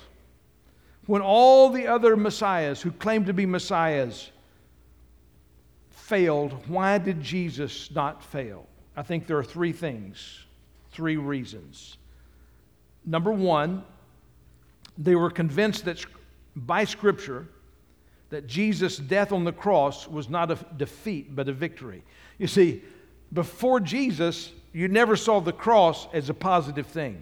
When 1.06 1.22
all 1.22 1.70
the 1.70 1.86
other 1.86 2.16
messiahs 2.16 2.82
who 2.82 2.90
claimed 2.90 3.26
to 3.26 3.32
be 3.32 3.46
messiahs 3.46 4.30
failed, 5.90 6.52
why 6.68 6.98
did 6.98 7.20
Jesus 7.20 7.90
not 7.90 8.22
fail? 8.22 8.66
I 8.96 9.02
think 9.02 9.26
there 9.26 9.38
are 9.38 9.44
three 9.44 9.72
things, 9.72 10.44
three 10.90 11.16
reasons. 11.16 11.96
Number 13.04 13.30
one, 13.30 13.84
they 14.98 15.14
were 15.14 15.30
convinced 15.30 15.84
that 15.84 16.04
by 16.54 16.84
Scripture, 16.84 17.46
that 18.30 18.46
Jesus' 18.46 18.96
death 18.96 19.30
on 19.30 19.44
the 19.44 19.52
cross 19.52 20.08
was 20.08 20.28
not 20.28 20.50
a 20.50 20.58
defeat, 20.76 21.36
but 21.36 21.48
a 21.48 21.52
victory. 21.52 22.02
You 22.38 22.46
see, 22.46 22.82
before 23.32 23.78
Jesus, 23.78 24.52
you 24.72 24.88
never 24.88 25.16
saw 25.16 25.40
the 25.40 25.52
cross 25.52 26.08
as 26.12 26.28
a 26.28 26.34
positive 26.34 26.86
thing. 26.86 27.20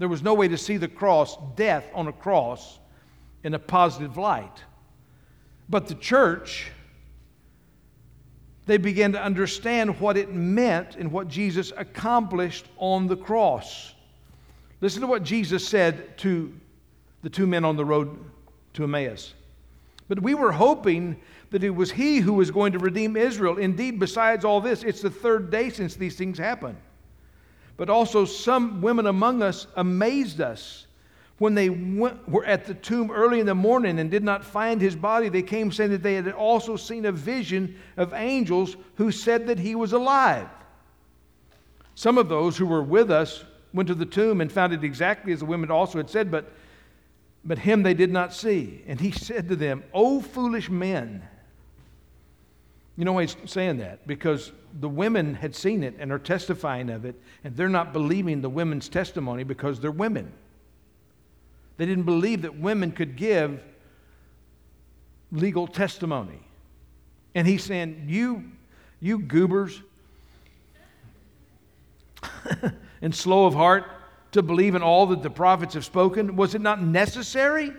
There 0.00 0.08
was 0.08 0.22
no 0.22 0.32
way 0.32 0.48
to 0.48 0.56
see 0.56 0.78
the 0.78 0.88
cross, 0.88 1.36
death 1.56 1.84
on 1.94 2.08
a 2.08 2.12
cross, 2.12 2.78
in 3.44 3.52
a 3.52 3.58
positive 3.58 4.16
light. 4.16 4.64
But 5.68 5.88
the 5.88 5.94
church, 5.94 6.72
they 8.64 8.78
began 8.78 9.12
to 9.12 9.22
understand 9.22 10.00
what 10.00 10.16
it 10.16 10.32
meant 10.32 10.96
and 10.96 11.12
what 11.12 11.28
Jesus 11.28 11.70
accomplished 11.76 12.64
on 12.78 13.08
the 13.08 13.16
cross. 13.16 13.92
Listen 14.80 15.02
to 15.02 15.06
what 15.06 15.22
Jesus 15.22 15.68
said 15.68 16.16
to 16.18 16.50
the 17.22 17.28
two 17.28 17.46
men 17.46 17.66
on 17.66 17.76
the 17.76 17.84
road 17.84 18.18
to 18.72 18.84
Emmaus. 18.84 19.34
But 20.08 20.22
we 20.22 20.32
were 20.32 20.52
hoping 20.52 21.20
that 21.50 21.62
it 21.62 21.68
was 21.68 21.90
He 21.90 22.20
who 22.20 22.32
was 22.32 22.50
going 22.50 22.72
to 22.72 22.78
redeem 22.78 23.18
Israel. 23.18 23.58
Indeed, 23.58 24.00
besides 24.00 24.46
all 24.46 24.62
this, 24.62 24.82
it's 24.82 25.02
the 25.02 25.10
third 25.10 25.50
day 25.50 25.68
since 25.68 25.94
these 25.94 26.16
things 26.16 26.38
happened. 26.38 26.78
But 27.80 27.88
also, 27.88 28.26
some 28.26 28.82
women 28.82 29.06
among 29.06 29.42
us 29.42 29.66
amazed 29.74 30.42
us. 30.42 30.86
When 31.38 31.54
they 31.54 31.70
went, 31.70 32.28
were 32.28 32.44
at 32.44 32.66
the 32.66 32.74
tomb 32.74 33.10
early 33.10 33.40
in 33.40 33.46
the 33.46 33.54
morning 33.54 33.98
and 33.98 34.10
did 34.10 34.22
not 34.22 34.44
find 34.44 34.82
his 34.82 34.94
body, 34.94 35.30
they 35.30 35.40
came 35.40 35.72
saying 35.72 35.92
that 35.92 36.02
they 36.02 36.12
had 36.12 36.30
also 36.30 36.76
seen 36.76 37.06
a 37.06 37.10
vision 37.10 37.74
of 37.96 38.12
angels 38.12 38.76
who 38.96 39.10
said 39.10 39.46
that 39.46 39.58
he 39.58 39.74
was 39.74 39.94
alive. 39.94 40.46
Some 41.94 42.18
of 42.18 42.28
those 42.28 42.58
who 42.58 42.66
were 42.66 42.82
with 42.82 43.10
us 43.10 43.46
went 43.72 43.86
to 43.86 43.94
the 43.94 44.04
tomb 44.04 44.42
and 44.42 44.52
found 44.52 44.74
it 44.74 44.84
exactly 44.84 45.32
as 45.32 45.38
the 45.38 45.46
women 45.46 45.70
also 45.70 45.96
had 45.96 46.10
said, 46.10 46.30
but, 46.30 46.52
but 47.46 47.60
him 47.60 47.82
they 47.82 47.94
did 47.94 48.12
not 48.12 48.34
see. 48.34 48.84
And 48.86 49.00
he 49.00 49.10
said 49.10 49.48
to 49.48 49.56
them, 49.56 49.84
O 49.94 50.20
foolish 50.20 50.68
men, 50.68 51.26
you 53.00 53.06
know 53.06 53.14
why 53.14 53.22
he's 53.22 53.36
saying 53.46 53.78
that? 53.78 54.06
Because 54.06 54.52
the 54.78 54.88
women 54.88 55.34
had 55.34 55.56
seen 55.56 55.82
it 55.82 55.94
and 55.98 56.12
are 56.12 56.18
testifying 56.18 56.90
of 56.90 57.06
it, 57.06 57.18
and 57.42 57.56
they're 57.56 57.70
not 57.70 57.94
believing 57.94 58.42
the 58.42 58.50
women's 58.50 58.90
testimony 58.90 59.42
because 59.42 59.80
they're 59.80 59.90
women. 59.90 60.30
They 61.78 61.86
didn't 61.86 62.04
believe 62.04 62.42
that 62.42 62.58
women 62.58 62.92
could 62.92 63.16
give 63.16 63.62
legal 65.32 65.66
testimony. 65.66 66.40
And 67.34 67.46
he's 67.48 67.64
saying, 67.64 68.04
You, 68.06 68.44
you 69.00 69.20
goobers 69.20 69.80
and 73.00 73.14
slow 73.14 73.46
of 73.46 73.54
heart 73.54 73.86
to 74.32 74.42
believe 74.42 74.74
in 74.74 74.82
all 74.82 75.06
that 75.06 75.22
the 75.22 75.30
prophets 75.30 75.72
have 75.72 75.86
spoken, 75.86 76.36
was 76.36 76.54
it 76.54 76.60
not 76.60 76.82
necessary? 76.82 77.72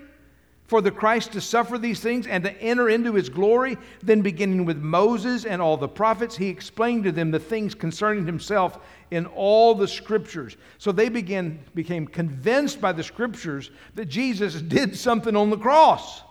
For 0.72 0.80
the 0.80 0.90
Christ 0.90 1.34
to 1.34 1.42
suffer 1.42 1.78
these 1.78 2.00
things 2.00 2.28
and 2.28 2.46
to 2.46 2.62
enter 2.62 2.88
into 2.88 3.14
his 3.14 3.28
glory. 3.28 3.78
Then, 4.02 4.22
beginning 4.22 4.64
with 4.64 4.78
Moses 4.78 5.44
and 5.44 5.62
all 5.62 5.76
the 5.76 5.90
prophets, 5.90 6.38
he 6.38 6.48
explained 6.48 7.04
to 7.04 7.12
them 7.12 7.30
the 7.30 7.42
things 7.42 7.76
concerning 7.76 8.26
himself 8.26 8.80
in 9.12 9.26
all 9.26 9.76
the 9.76 9.86
scriptures. 9.86 10.56
So 10.78 10.94
they 10.94 11.10
began, 11.10 11.60
became 11.76 12.08
convinced 12.08 12.80
by 12.80 12.94
the 12.94 13.04
scriptures 13.04 13.70
that 13.96 14.06
Jesus 14.06 14.62
did 14.62 14.96
something 14.96 15.36
on 15.36 15.50
the 15.50 15.58
cross, 15.58 16.22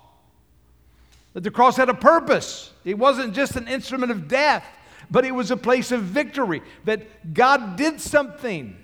that 1.35 1.43
the 1.43 1.51
cross 1.51 1.77
had 1.77 1.91
a 1.91 1.95
purpose. 1.95 2.73
It 2.87 2.97
wasn't 2.97 3.35
just 3.35 3.57
an 3.57 3.69
instrument 3.69 4.11
of 4.11 4.27
death, 4.27 4.65
but 5.11 5.27
it 5.27 5.33
was 5.33 5.51
a 5.51 5.57
place 5.59 5.93
of 5.93 6.01
victory, 6.01 6.63
that 6.87 7.35
God 7.35 7.77
did 7.77 8.01
something. 8.01 8.75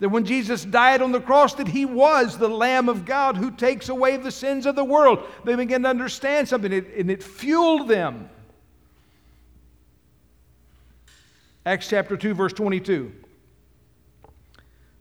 That 0.00 0.10
when 0.10 0.24
Jesus 0.24 0.64
died 0.64 1.02
on 1.02 1.12
the 1.12 1.20
cross, 1.20 1.54
that 1.54 1.68
he 1.68 1.84
was 1.84 2.38
the 2.38 2.48
Lamb 2.48 2.88
of 2.88 3.04
God 3.04 3.36
who 3.36 3.50
takes 3.50 3.88
away 3.88 4.16
the 4.16 4.30
sins 4.30 4.64
of 4.64 4.76
the 4.76 4.84
world. 4.84 5.24
They 5.44 5.56
began 5.56 5.82
to 5.82 5.88
understand 5.88 6.48
something, 6.48 6.72
and 6.72 7.10
it 7.10 7.22
fueled 7.22 7.88
them. 7.88 8.28
Acts 11.66 11.88
chapter 11.88 12.16
2, 12.16 12.34
verse 12.34 12.52
22. 12.52 13.12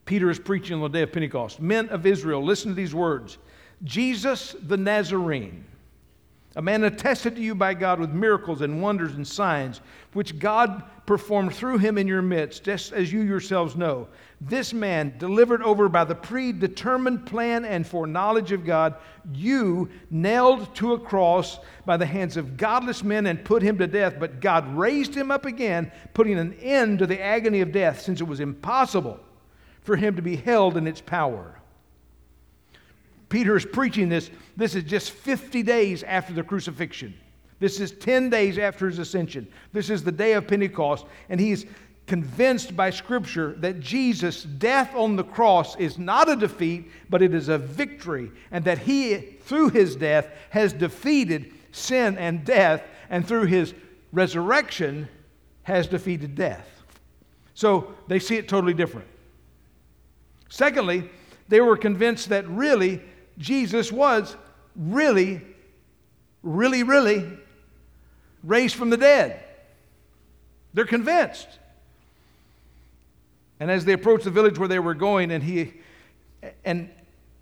Peter 0.06 0.30
is 0.30 0.40
preaching 0.40 0.76
on 0.76 0.82
the 0.82 0.90
day 0.90 1.04
of 1.04 1.12
Pentecost. 1.12 1.62
Men 1.62 1.90
of 1.90 2.06
Israel, 2.06 2.44
listen 2.44 2.72
to 2.72 2.76
these 2.76 2.96
words 2.96 3.38
Jesus 3.84 4.56
the 4.64 4.78
Nazarene 4.78 5.64
a 6.58 6.62
man 6.62 6.84
attested 6.84 7.36
to 7.36 7.42
you 7.42 7.54
by 7.54 7.76
God 7.76 8.00
with 8.00 8.10
miracles 8.10 8.62
and 8.62 8.82
wonders 8.82 9.14
and 9.14 9.28
signs, 9.28 9.80
which 10.14 10.40
God 10.40 10.82
performed 11.06 11.54
through 11.54 11.78
him 11.78 12.00
in 12.00 12.08
your 12.08 12.24
midst, 12.24 12.64
just 12.64 12.94
as 12.94 13.14
you 13.14 13.22
yourselves 13.22 13.76
know. 13.76 14.08
This 14.42 14.74
man, 14.74 15.14
delivered 15.20 15.62
over 15.62 15.88
by 15.88 16.04
the 16.04 16.16
predetermined 16.16 17.28
plan 17.28 17.64
and 17.64 17.86
foreknowledge 17.86 18.52
of 18.52 18.66
God, 18.66 18.96
you 19.32 19.88
nailed 20.10 20.74
to 20.78 20.94
a 20.94 21.00
cross 21.00 21.60
by 21.86 21.96
the 21.96 22.08
hands 22.08 22.38
of 22.38 22.58
godless 22.58 23.04
men 23.04 23.28
and 23.28 23.46
put 23.46 23.62
him 23.62 23.78
to 23.78 23.86
death. 23.86 24.16
But 24.20 24.42
God 24.42 24.76
raised 24.76 25.14
him 25.14 25.30
up 25.30 25.46
again, 25.46 25.92
putting 26.16 26.40
an 26.40 26.56
end 26.56 26.98
to 27.00 27.06
the 27.06 27.22
agony 27.22 27.62
of 27.62 27.72
death, 27.72 28.02
since 28.02 28.20
it 28.20 28.28
was 28.28 28.40
impossible 28.40 29.20
for 29.84 29.96
him 29.96 30.16
to 30.16 30.24
be 30.24 30.36
held 30.36 30.76
in 30.76 30.88
its 30.88 31.02
power. 31.02 31.62
Peter 33.30 33.56
is 33.56 33.66
preaching 33.66 34.10
this. 34.10 34.30
This 34.56 34.76
is 34.76 34.84
just 34.84 35.12
50 35.12 35.64
days 35.64 36.04
after 36.04 36.34
the 36.34 36.44
crucifixion. 36.44 37.14
This 37.60 37.80
is 37.80 37.92
10 37.92 38.30
days 38.30 38.58
after 38.58 38.88
his 38.88 39.00
ascension. 39.00 39.48
This 39.74 39.90
is 39.90 40.04
the 40.04 40.12
day 40.12 40.34
of 40.34 40.48
Pentecost. 40.48 41.06
And 41.30 41.40
he's 41.40 41.66
convinced 42.06 42.76
by 42.76 42.90
Scripture 42.90 43.54
that 43.60 43.80
Jesus' 43.80 44.44
death 44.44 44.96
on 44.96 45.16
the 45.16 45.24
cross 45.24 45.76
is 45.78 45.98
not 45.98 46.30
a 46.30 46.36
defeat, 46.36 46.90
but 47.10 47.22
it 47.22 47.34
is 47.34 47.50
a 47.50 47.58
victory. 47.58 48.32
And 48.52 48.64
that 48.66 48.78
he, 48.78 49.18
through 49.42 49.70
his 49.70 49.96
death, 49.96 50.30
has 50.52 50.72
defeated 50.72 51.54
sin 51.72 52.18
and 52.18 52.46
death. 52.46 52.84
And 53.10 53.28
through 53.28 53.46
his 53.46 53.74
resurrection, 54.12 55.10
has 55.64 55.86
defeated 55.88 56.34
death. 56.34 56.70
So 57.54 57.94
they 58.08 58.20
see 58.20 58.38
it 58.38 58.48
totally 58.48 58.74
different. 58.74 59.08
Secondly, 60.48 61.10
they 61.50 61.60
were 61.60 61.76
convinced 61.76 62.30
that 62.30 62.48
really 62.48 63.02
Jesus 63.38 63.92
was 63.92 64.36
really, 64.76 65.42
really, 66.44 66.84
really 66.84 67.38
raised 68.44 68.76
from 68.76 68.90
the 68.90 68.98
dead. 68.98 69.44
They're 70.74 70.86
convinced. 70.86 71.48
And 73.60 73.72
as 73.72 73.86
they 73.86 73.94
approached 73.94 74.26
the 74.26 74.32
village 74.32 74.58
where 74.60 74.68
they 74.68 74.80
were 74.80 74.94
going, 74.94 75.32
and 75.32 75.44
he 75.44 75.74
and 76.64 76.90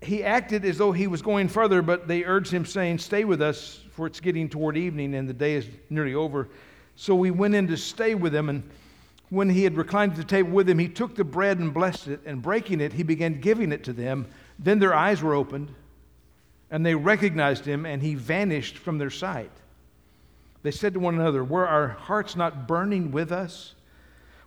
he 0.00 0.24
acted 0.24 0.64
as 0.64 0.78
though 0.78 0.92
he 0.92 1.06
was 1.06 1.22
going 1.22 1.48
further, 1.48 1.82
but 1.82 2.08
they 2.08 2.24
urged 2.24 2.50
him, 2.50 2.64
saying, 2.64 2.98
Stay 2.98 3.24
with 3.24 3.42
us, 3.42 3.80
for 3.92 4.06
it's 4.06 4.20
getting 4.20 4.48
toward 4.48 4.76
evening, 4.76 5.14
and 5.14 5.28
the 5.28 5.34
day 5.34 5.54
is 5.54 5.66
nearly 5.90 6.14
over. 6.14 6.48
So 6.96 7.14
we 7.14 7.30
went 7.30 7.54
in 7.54 7.66
to 7.68 7.76
stay 7.76 8.14
with 8.14 8.34
him, 8.34 8.48
and 8.48 8.62
when 9.28 9.50
he 9.50 9.64
had 9.64 9.76
reclined 9.76 10.12
at 10.12 10.18
the 10.18 10.24
table 10.24 10.50
with 10.50 10.68
him, 10.68 10.78
he 10.78 10.88
took 10.88 11.14
the 11.14 11.24
bread 11.24 11.58
and 11.58 11.74
blessed 11.74 12.08
it, 12.08 12.20
and 12.24 12.40
breaking 12.40 12.80
it, 12.80 12.92
he 12.92 13.02
began 13.02 13.40
giving 13.40 13.72
it 13.72 13.84
to 13.84 13.92
them. 13.92 14.26
Then 14.58 14.78
their 14.78 14.94
eyes 14.94 15.22
were 15.22 15.34
opened 15.34 15.74
and 16.70 16.84
they 16.84 16.94
recognized 16.94 17.64
him, 17.64 17.86
and 17.86 18.02
he 18.02 18.14
vanished 18.14 18.78
from 18.78 18.98
their 18.98 19.10
sight. 19.10 19.50
They 20.62 20.70
said 20.72 20.94
to 20.94 21.00
one 21.00 21.14
another, 21.14 21.44
Were 21.44 21.66
our 21.66 21.88
hearts 21.88 22.34
not 22.34 22.66
burning 22.66 23.12
with 23.12 23.30
us 23.30 23.74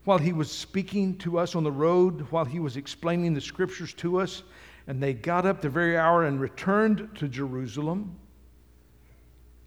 while 0.04 0.18
he 0.18 0.34
was 0.34 0.52
speaking 0.52 1.18
to 1.20 1.38
us 1.40 1.56
on 1.56 1.64
the 1.64 1.72
road, 1.72 2.28
while 2.32 2.46
he 2.46 2.60
was 2.60 2.76
explaining 2.76 3.34
the 3.34 3.42
scriptures 3.42 3.94
to 3.96 4.20
us? 4.20 4.44
And 4.88 5.02
they 5.02 5.14
got 5.14 5.46
up 5.46 5.62
the 5.62 5.70
very 5.70 5.98
hour 5.98 6.26
and 6.26 6.42
returned 6.42 7.10
to 7.16 7.28
Jerusalem 7.28 8.16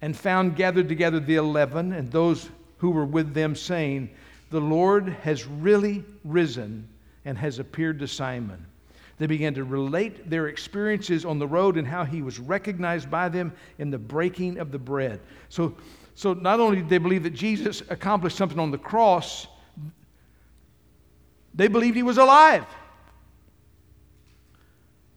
and 0.01 0.15
found 0.15 0.57
gathered 0.57 0.89
together 0.89 1.19
the 1.19 1.37
eleven 1.37 1.93
and 1.93 2.11
those 2.11 2.49
who 2.77 2.91
were 2.91 3.05
with 3.05 3.33
them, 3.33 3.55
saying, 3.55 4.09
The 4.49 4.59
Lord 4.59 5.07
has 5.23 5.47
really 5.47 6.03
risen 6.25 6.89
and 7.23 7.37
has 7.37 7.57
appeared 7.57 7.99
to 7.99 8.07
Simon. 8.07 8.65
They 9.23 9.27
began 9.27 9.53
to 9.53 9.63
relate 9.63 10.29
their 10.29 10.47
experiences 10.47 11.23
on 11.23 11.39
the 11.39 11.47
road 11.47 11.77
and 11.77 11.87
how 11.87 12.03
he 12.03 12.21
was 12.21 12.39
recognized 12.39 13.09
by 13.09 13.29
them 13.29 13.53
in 13.77 13.89
the 13.89 13.97
breaking 13.97 14.57
of 14.57 14.69
the 14.73 14.77
bread. 14.77 15.21
So, 15.47 15.77
so 16.13 16.33
not 16.33 16.59
only 16.59 16.79
did 16.79 16.89
they 16.89 16.97
believe 16.97 17.23
that 17.23 17.29
Jesus 17.29 17.81
accomplished 17.89 18.35
something 18.35 18.59
on 18.59 18.69
the 18.69 18.77
cross, 18.77 19.47
they 21.53 21.69
believed 21.69 21.95
he 21.95 22.03
was 22.03 22.17
alive. 22.17 22.65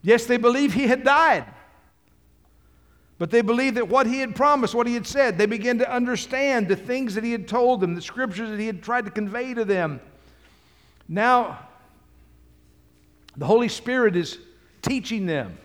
Yes, 0.03 0.25
they 0.27 0.37
believed 0.37 0.75
he 0.75 0.87
had 0.87 1.03
died. 1.03 1.45
But 3.19 3.33
they 3.33 3.41
believed 3.41 3.77
that 3.77 3.89
what 3.89 4.07
he 4.07 4.21
had 4.21 4.37
promised, 4.37 4.73
what 4.73 4.87
he 4.87 4.95
had 4.95 5.09
said, 5.09 5.37
they 5.37 5.47
began 5.47 5.79
to 5.79 5.93
understand 5.93 6.69
the 6.69 6.77
things 6.77 7.17
that 7.17 7.25
he 7.25 7.33
had 7.33 7.49
told 7.49 7.81
them, 7.81 7.97
the 7.97 8.03
scriptures 8.03 8.51
that 8.51 8.61
he 8.61 8.67
had 8.67 8.85
tried 8.85 9.07
to 9.07 9.11
convey 9.11 9.53
to 9.53 9.65
them. 9.65 10.01
Now, 11.09 11.67
the 13.37 13.47
Holy 13.47 13.69
Spirit 13.69 14.17
is 14.17 14.39
teaching 14.83 15.27
them. 15.27 15.59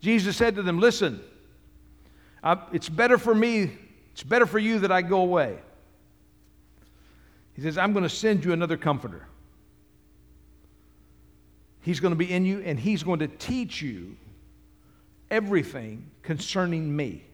Jesus 0.00 0.36
said 0.36 0.56
to 0.56 0.62
them, 0.62 0.78
Listen, 0.78 1.20
I, 2.42 2.58
it's 2.72 2.88
better 2.88 3.18
for 3.18 3.34
me, 3.34 3.72
it's 4.12 4.22
better 4.22 4.46
for 4.46 4.58
you 4.58 4.80
that 4.80 4.92
I 4.92 5.02
go 5.02 5.20
away. 5.20 5.58
He 7.54 7.62
says, 7.62 7.78
I'm 7.78 7.92
going 7.92 8.02
to 8.02 8.08
send 8.08 8.44
you 8.44 8.52
another 8.52 8.76
comforter. 8.76 9.26
He's 11.80 12.00
going 12.00 12.12
to 12.12 12.16
be 12.16 12.32
in 12.32 12.44
you 12.44 12.60
and 12.60 12.78
he's 12.78 13.02
going 13.02 13.20
to 13.20 13.28
teach 13.28 13.80
you 13.80 14.16
everything 15.30 16.10
concerning 16.22 16.94
me. 16.94 17.24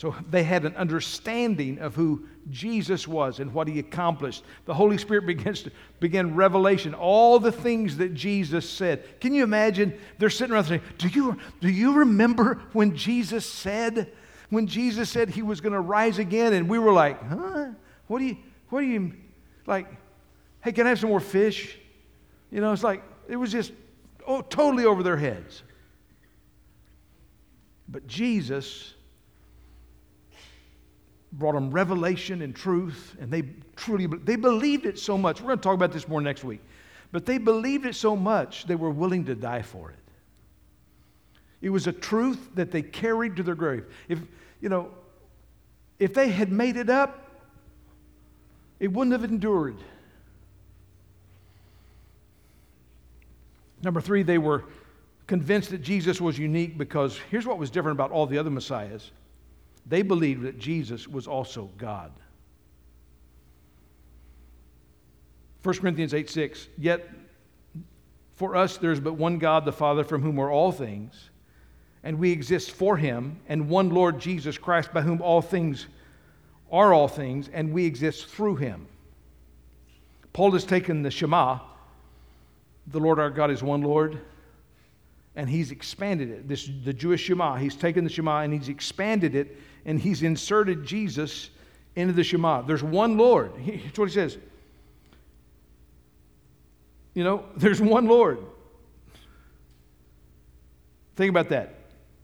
So 0.00 0.16
they 0.30 0.44
had 0.44 0.64
an 0.64 0.74
understanding 0.76 1.78
of 1.78 1.94
who 1.94 2.24
Jesus 2.48 3.06
was 3.06 3.38
and 3.38 3.52
what 3.52 3.68
he 3.68 3.78
accomplished. 3.78 4.44
The 4.64 4.72
Holy 4.72 4.96
Spirit 4.96 5.26
begins 5.26 5.62
to 5.64 5.72
begin 6.00 6.34
revelation, 6.34 6.94
all 6.94 7.38
the 7.38 7.52
things 7.52 7.98
that 7.98 8.14
Jesus 8.14 8.66
said. 8.66 9.20
Can 9.20 9.34
you 9.34 9.44
imagine? 9.44 9.92
They're 10.16 10.30
sitting 10.30 10.54
around 10.54 10.64
saying, 10.64 10.80
Do 10.96 11.08
you, 11.08 11.36
do 11.60 11.68
you 11.68 11.92
remember 11.92 12.62
when 12.72 12.96
Jesus 12.96 13.44
said, 13.44 14.10
when 14.48 14.66
Jesus 14.66 15.10
said 15.10 15.28
he 15.28 15.42
was 15.42 15.60
going 15.60 15.74
to 15.74 15.80
rise 15.80 16.18
again? 16.18 16.54
And 16.54 16.66
we 16.66 16.78
were 16.78 16.94
like, 16.94 17.22
huh? 17.22 17.66
What 18.06 18.20
do 18.20 18.24
you, 18.24 18.38
what 18.70 18.80
do 18.80 18.86
you, 18.86 19.12
like, 19.66 19.86
hey, 20.62 20.72
can 20.72 20.86
I 20.86 20.88
have 20.88 21.00
some 21.00 21.10
more 21.10 21.20
fish? 21.20 21.76
You 22.50 22.62
know, 22.62 22.72
it's 22.72 22.82
like, 22.82 23.02
it 23.28 23.36
was 23.36 23.52
just 23.52 23.70
oh, 24.26 24.40
totally 24.40 24.86
over 24.86 25.02
their 25.02 25.18
heads. 25.18 25.62
But 27.86 28.06
Jesus 28.06 28.94
brought 31.32 31.54
them 31.54 31.70
revelation 31.70 32.42
and 32.42 32.54
truth, 32.54 33.16
and 33.20 33.30
they 33.30 33.42
truly 33.76 34.06
they 34.06 34.36
believed 34.36 34.86
it 34.86 34.98
so 34.98 35.16
much. 35.16 35.40
We're 35.40 35.48
going 35.48 35.58
to 35.58 35.62
talk 35.62 35.74
about 35.74 35.92
this 35.92 36.08
more 36.08 36.20
next 36.20 36.44
week. 36.44 36.60
But 37.12 37.26
they 37.26 37.38
believed 37.38 37.86
it 37.86 37.94
so 37.94 38.14
much 38.16 38.66
they 38.66 38.76
were 38.76 38.90
willing 38.90 39.24
to 39.26 39.34
die 39.34 39.62
for 39.62 39.90
it. 39.90 39.96
It 41.60 41.70
was 41.70 41.86
a 41.86 41.92
truth 41.92 42.50
that 42.54 42.70
they 42.70 42.82
carried 42.82 43.36
to 43.36 43.42
their 43.42 43.54
grave. 43.54 43.84
If 44.08 44.20
you 44.60 44.68
know, 44.68 44.90
if 45.98 46.14
they 46.14 46.28
had 46.28 46.50
made 46.50 46.76
it 46.76 46.90
up, 46.90 47.30
it 48.78 48.92
wouldn't 48.92 49.12
have 49.12 49.30
endured. 49.30 49.76
Number 53.82 54.00
three, 54.00 54.22
they 54.22 54.38
were 54.38 54.64
convinced 55.26 55.70
that 55.70 55.82
Jesus 55.82 56.20
was 56.20 56.38
unique 56.38 56.76
because 56.76 57.18
here's 57.30 57.46
what 57.46 57.58
was 57.58 57.70
different 57.70 57.96
about 57.96 58.10
all 58.10 58.26
the 58.26 58.36
other 58.36 58.50
messiahs 58.50 59.10
they 59.90 60.02
believed 60.02 60.42
that 60.42 60.58
Jesus 60.58 61.08
was 61.08 61.26
also 61.26 61.68
God. 61.76 62.12
1 65.64 65.76
Corinthians 65.78 66.14
8 66.14 66.30
6. 66.30 66.68
Yet 66.78 67.08
for 68.36 68.54
us 68.56 68.78
there 68.78 68.92
is 68.92 69.00
but 69.00 69.14
one 69.14 69.38
God, 69.38 69.64
the 69.64 69.72
Father, 69.72 70.04
from 70.04 70.22
whom 70.22 70.38
are 70.38 70.50
all 70.50 70.70
things, 70.70 71.30
and 72.04 72.18
we 72.18 72.30
exist 72.30 72.70
for 72.70 72.96
him, 72.96 73.40
and 73.48 73.68
one 73.68 73.90
Lord 73.90 74.20
Jesus 74.20 74.56
Christ, 74.56 74.94
by 74.94 75.02
whom 75.02 75.20
all 75.20 75.42
things 75.42 75.88
are 76.70 76.94
all 76.94 77.08
things, 77.08 77.50
and 77.52 77.72
we 77.72 77.84
exist 77.84 78.28
through 78.28 78.56
him. 78.56 78.86
Paul 80.32 80.52
has 80.52 80.64
taken 80.64 81.02
the 81.02 81.10
Shema, 81.10 81.58
the 82.86 83.00
Lord 83.00 83.18
our 83.18 83.28
God 83.28 83.50
is 83.50 83.60
one 83.60 83.82
Lord, 83.82 84.20
and 85.34 85.50
he's 85.50 85.72
expanded 85.72 86.30
it. 86.30 86.48
This 86.48 86.70
the 86.84 86.92
Jewish 86.92 87.22
Shema. 87.22 87.56
He's 87.56 87.74
taken 87.74 88.04
the 88.04 88.10
Shema 88.10 88.42
and 88.42 88.52
he's 88.52 88.68
expanded 88.68 89.34
it 89.34 89.56
and 89.84 90.00
he's 90.00 90.22
inserted 90.22 90.84
Jesus 90.84 91.50
into 91.96 92.12
the 92.12 92.24
Shema. 92.24 92.62
There's 92.62 92.82
one 92.82 93.16
Lord. 93.16 93.52
That's 93.66 93.98
what 93.98 94.08
he 94.08 94.14
says. 94.14 94.38
You 97.14 97.24
know, 97.24 97.44
there's 97.56 97.80
one 97.80 98.06
Lord. 98.06 98.38
Think 101.16 101.30
about 101.30 101.48
that. 101.50 101.74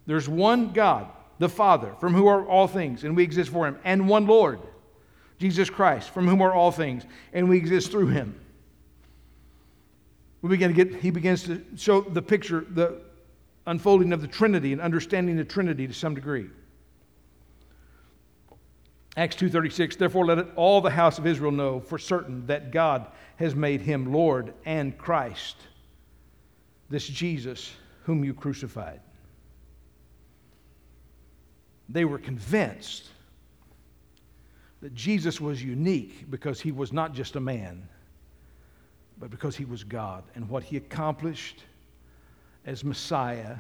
There's 0.07 0.29
one 0.29 0.73
God, 0.73 1.09
the 1.39 1.49
Father, 1.49 1.95
from 2.01 2.15
whom 2.15 2.29
are 2.29 2.47
all 2.47 2.69
things, 2.69 3.05
and 3.05 3.17
we 3.17 3.25
exist 3.25 3.51
for 3.51 3.67
him, 3.67 3.79
and 3.85 4.09
one 4.09 4.27
Lord, 4.27 4.61
Jesus 5.39 5.69
Christ, 5.69 6.11
from 6.11 6.27
whom 6.29 6.41
are 6.41 6.53
all 6.53 6.71
things, 6.71 7.05
and 7.33 7.49
we 7.49 7.59
exist 7.59 7.91
through 7.91 8.07
him. 8.07 8.39
we 10.43 10.49
begin 10.49 10.75
to 10.75 10.85
get, 10.85 11.03
he 11.03 11.11
begins 11.11 11.43
to 11.45 11.63
show 11.77 12.01
the 12.01 12.23
picture, 12.23 12.65
the 12.71 13.01
unfolding 13.67 14.13
of 14.13 14.23
the 14.23 14.29
Trinity 14.29 14.73
and 14.73 14.81
understanding 14.81 15.37
the 15.37 15.45
Trinity 15.45 15.89
to 15.89 15.93
some 15.93 16.15
degree. 16.15 16.49
Acts 19.17 19.37
2:36 19.37 19.97
Therefore 19.97 20.27
let 20.27 20.39
it, 20.39 20.49
all 20.57 20.81
the 20.81 20.91
house 20.91 21.19
of 21.19 21.27
Israel 21.27 21.53
know 21.53 21.81
for 21.81 21.99
certain 21.99 22.47
that 22.47 22.71
God 22.71 23.07
has 23.37 23.55
made 23.55 23.81
him 23.81 24.13
Lord 24.13 24.53
and 24.65 24.97
Christ 24.97 25.57
this 26.89 27.07
Jesus 27.07 27.75
whom 28.05 28.25
you 28.25 28.33
crucified. 28.33 29.01
They 31.89 32.05
were 32.05 32.19
convinced 32.19 33.09
that 34.83 34.95
Jesus 34.95 35.41
was 35.41 35.63
unique 35.63 36.31
because 36.31 36.61
he 36.61 36.71
was 36.71 36.93
not 36.93 37.15
just 37.15 37.37
a 37.37 37.41
man 37.41 37.89
but 39.19 39.31
because 39.31 39.57
he 39.57 39.65
was 39.65 39.83
God 39.83 40.25
and 40.35 40.49
what 40.49 40.63
he 40.63 40.77
accomplished 40.77 41.65
as 42.67 42.85
Messiah 42.85 43.57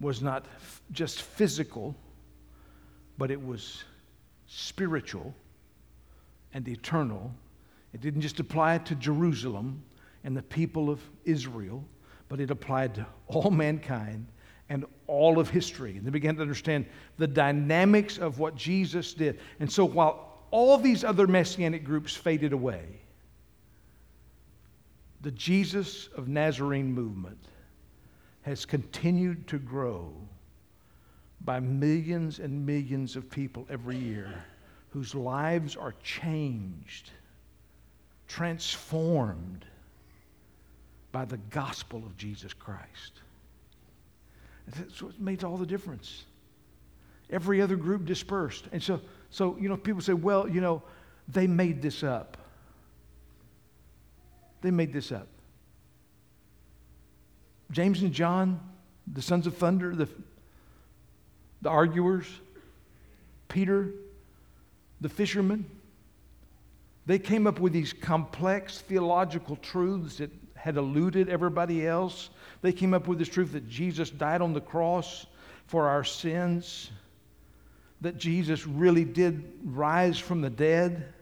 was 0.00 0.20
not 0.20 0.46
f- 0.56 0.82
just 0.90 1.22
physical 1.22 1.94
but 3.16 3.30
it 3.30 3.40
was 3.40 3.84
spiritual 4.50 5.32
and 6.52 6.66
eternal. 6.68 7.32
It 7.94 8.00
didn't 8.00 8.20
just 8.20 8.40
apply 8.40 8.78
to 8.78 8.94
Jerusalem 8.96 9.82
and 10.24 10.36
the 10.36 10.42
people 10.42 10.90
of 10.90 11.00
Israel, 11.24 11.84
but 12.28 12.40
it 12.40 12.50
applied 12.50 12.96
to 12.96 13.06
all 13.28 13.50
mankind 13.50 14.26
and 14.68 14.84
all 15.06 15.38
of 15.38 15.48
history. 15.48 15.96
And 15.96 16.04
they 16.06 16.10
began 16.10 16.34
to 16.36 16.42
understand 16.42 16.86
the 17.16 17.26
dynamics 17.26 18.18
of 18.18 18.38
what 18.38 18.56
Jesus 18.56 19.14
did. 19.14 19.38
And 19.60 19.70
so 19.70 19.84
while 19.84 20.38
all 20.50 20.78
these 20.78 21.04
other 21.04 21.26
messianic 21.26 21.84
groups 21.84 22.14
faded 22.14 22.52
away, 22.52 22.84
the 25.22 25.30
Jesus 25.30 26.08
of 26.16 26.28
Nazarene 26.28 26.92
movement 26.92 27.38
has 28.42 28.64
continued 28.64 29.46
to 29.48 29.58
grow 29.58 30.12
by 31.42 31.60
millions 31.60 32.38
and 32.38 32.66
millions 32.66 33.16
of 33.16 33.30
people 33.30 33.66
every 33.70 33.96
year 33.96 34.44
whose 34.90 35.14
lives 35.14 35.76
are 35.76 35.94
changed, 36.02 37.10
transformed 38.28 39.64
by 41.12 41.24
the 41.24 41.38
gospel 41.50 41.98
of 42.04 42.16
Jesus 42.16 42.52
Christ. 42.52 43.20
That's 44.66 45.02
what 45.02 45.18
made 45.20 45.42
all 45.42 45.56
the 45.56 45.66
difference. 45.66 46.24
Every 47.30 47.60
other 47.60 47.76
group 47.76 48.04
dispersed. 48.04 48.66
And 48.72 48.82
so, 48.82 49.00
so, 49.30 49.56
you 49.60 49.68
know, 49.68 49.76
people 49.76 50.02
say, 50.02 50.12
well, 50.12 50.48
you 50.48 50.60
know, 50.60 50.82
they 51.28 51.46
made 51.46 51.80
this 51.80 52.02
up. 52.02 52.36
They 54.60 54.70
made 54.70 54.92
this 54.92 55.10
up. 55.12 55.28
James 57.70 58.02
and 58.02 58.12
John, 58.12 58.60
the 59.12 59.22
sons 59.22 59.46
of 59.46 59.56
thunder, 59.56 59.94
the 59.94 60.08
the 61.62 61.68
arguers, 61.68 62.26
Peter, 63.48 63.90
the 65.00 65.08
fishermen, 65.08 65.64
they 67.06 67.18
came 67.18 67.46
up 67.46 67.58
with 67.58 67.72
these 67.72 67.92
complex 67.92 68.78
theological 68.78 69.56
truths 69.56 70.18
that 70.18 70.30
had 70.54 70.76
eluded 70.76 71.28
everybody 71.28 71.86
else. 71.86 72.30
They 72.62 72.72
came 72.72 72.92
up 72.94 73.08
with 73.08 73.18
this 73.18 73.28
truth 73.28 73.52
that 73.52 73.68
Jesus 73.68 74.10
died 74.10 74.42
on 74.42 74.52
the 74.52 74.60
cross 74.60 75.26
for 75.66 75.88
our 75.88 76.04
sins, 76.04 76.90
that 78.00 78.18
Jesus 78.18 78.66
really 78.66 79.04
did 79.04 79.44
rise 79.64 80.18
from 80.18 80.40
the 80.40 80.50
dead, 80.50 81.12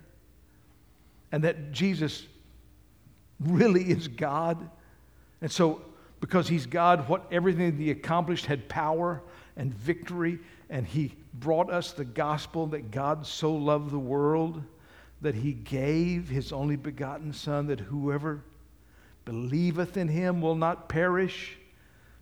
and 1.30 1.44
that 1.44 1.72
Jesus 1.72 2.26
really 3.40 3.84
is 3.84 4.08
God. 4.08 4.68
And 5.40 5.50
so, 5.50 5.82
because 6.20 6.48
he's 6.48 6.66
God, 6.66 7.08
what 7.08 7.26
everything 7.30 7.76
that 7.76 7.82
he 7.82 7.90
accomplished 7.90 8.46
had 8.46 8.68
power 8.68 9.22
and 9.58 9.74
victory, 9.74 10.38
and 10.70 10.86
he 10.86 11.14
brought 11.34 11.70
us 11.70 11.92
the 11.92 12.04
gospel 12.04 12.68
that 12.68 12.90
God 12.90 13.26
so 13.26 13.52
loved 13.54 13.90
the 13.90 13.98
world 13.98 14.62
that 15.20 15.34
he 15.34 15.52
gave 15.52 16.28
his 16.28 16.52
only 16.52 16.76
begotten 16.76 17.32
Son, 17.32 17.66
that 17.66 17.80
whoever 17.80 18.42
believeth 19.24 19.96
in 19.96 20.08
him 20.08 20.40
will 20.40 20.54
not 20.54 20.88
perish, 20.88 21.58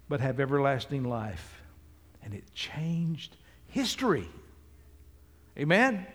but 0.09 0.21
have 0.21 0.41
everlasting 0.41 1.05
life. 1.05 1.61
And 2.25 2.35
it 2.35 2.53
changed 2.55 3.37
history. 3.69 4.27
Amen? 5.59 6.07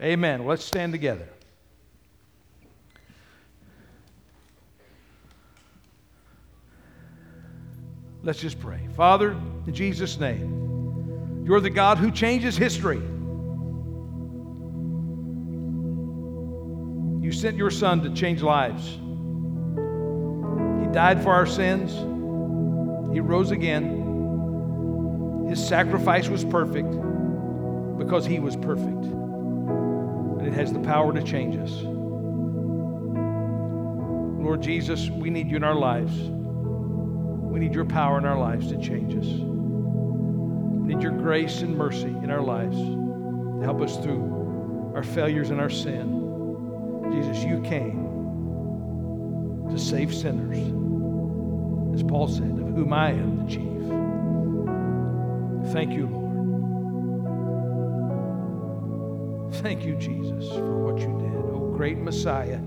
Amen. 0.00 0.46
Let's 0.46 0.64
stand 0.64 0.92
together. 0.92 1.28
Let's 8.22 8.40
just 8.40 8.58
pray. 8.60 8.80
Father, 8.96 9.30
in 9.66 9.72
Jesus' 9.72 10.18
name, 10.18 11.44
you're 11.44 11.60
the 11.60 11.70
God 11.70 11.98
who 11.98 12.10
changes 12.10 12.56
history. 12.56 13.00
You 17.24 17.32
sent 17.32 17.56
your 17.56 17.70
Son 17.70 18.02
to 18.02 18.10
change 18.14 18.42
lives. 18.42 18.86
He 20.80 20.92
died 20.92 21.22
for 21.22 21.32
our 21.32 21.46
sins, 21.46 21.92
He 23.12 23.20
rose 23.20 23.50
again. 23.50 25.46
His 25.48 25.66
sacrifice 25.66 26.28
was 26.28 26.44
perfect 26.44 26.90
because 27.98 28.26
He 28.26 28.40
was 28.40 28.56
perfect. 28.56 29.04
And 29.04 30.46
it 30.46 30.52
has 30.54 30.72
the 30.72 30.80
power 30.80 31.12
to 31.12 31.22
change 31.22 31.56
us. 31.56 31.72
Lord 34.42 34.62
Jesus, 34.62 35.08
we 35.10 35.30
need 35.30 35.48
you 35.48 35.56
in 35.56 35.64
our 35.64 35.74
lives. 35.74 36.18
We 37.50 37.58
need 37.60 37.74
your 37.74 37.84
power 37.84 38.18
in 38.18 38.24
our 38.24 38.38
lives 38.38 38.68
to 38.68 38.78
change 38.78 39.14
us. 39.16 39.26
We 39.26 40.94
need 40.94 41.02
your 41.02 41.12
grace 41.12 41.62
and 41.62 41.76
mercy 41.76 42.14
in 42.22 42.30
our 42.30 42.42
lives 42.42 42.76
to 42.76 43.60
help 43.62 43.80
us 43.80 43.96
through 43.96 44.92
our 44.94 45.02
failures 45.02 45.50
and 45.50 45.60
our 45.60 45.70
sin. 45.70 47.10
Jesus, 47.12 47.42
you 47.42 47.60
came 47.62 48.06
to 49.70 49.78
save 49.78 50.14
sinners, 50.14 50.58
as 51.94 52.02
Paul 52.02 52.28
said, 52.28 52.50
of 52.50 52.74
whom 52.74 52.92
I 52.92 53.10
am 53.10 53.44
the 53.44 53.50
chief. 53.50 53.62
Thank 55.72 55.92
you, 55.92 56.06
Lord. 56.06 56.28
Thank 59.56 59.84
you, 59.84 59.96
Jesus, 59.96 60.48
for 60.50 60.78
what 60.78 61.00
you 61.00 61.18
did. 61.18 61.34
Oh, 61.34 61.72
great 61.76 61.98
Messiah. 61.98 62.60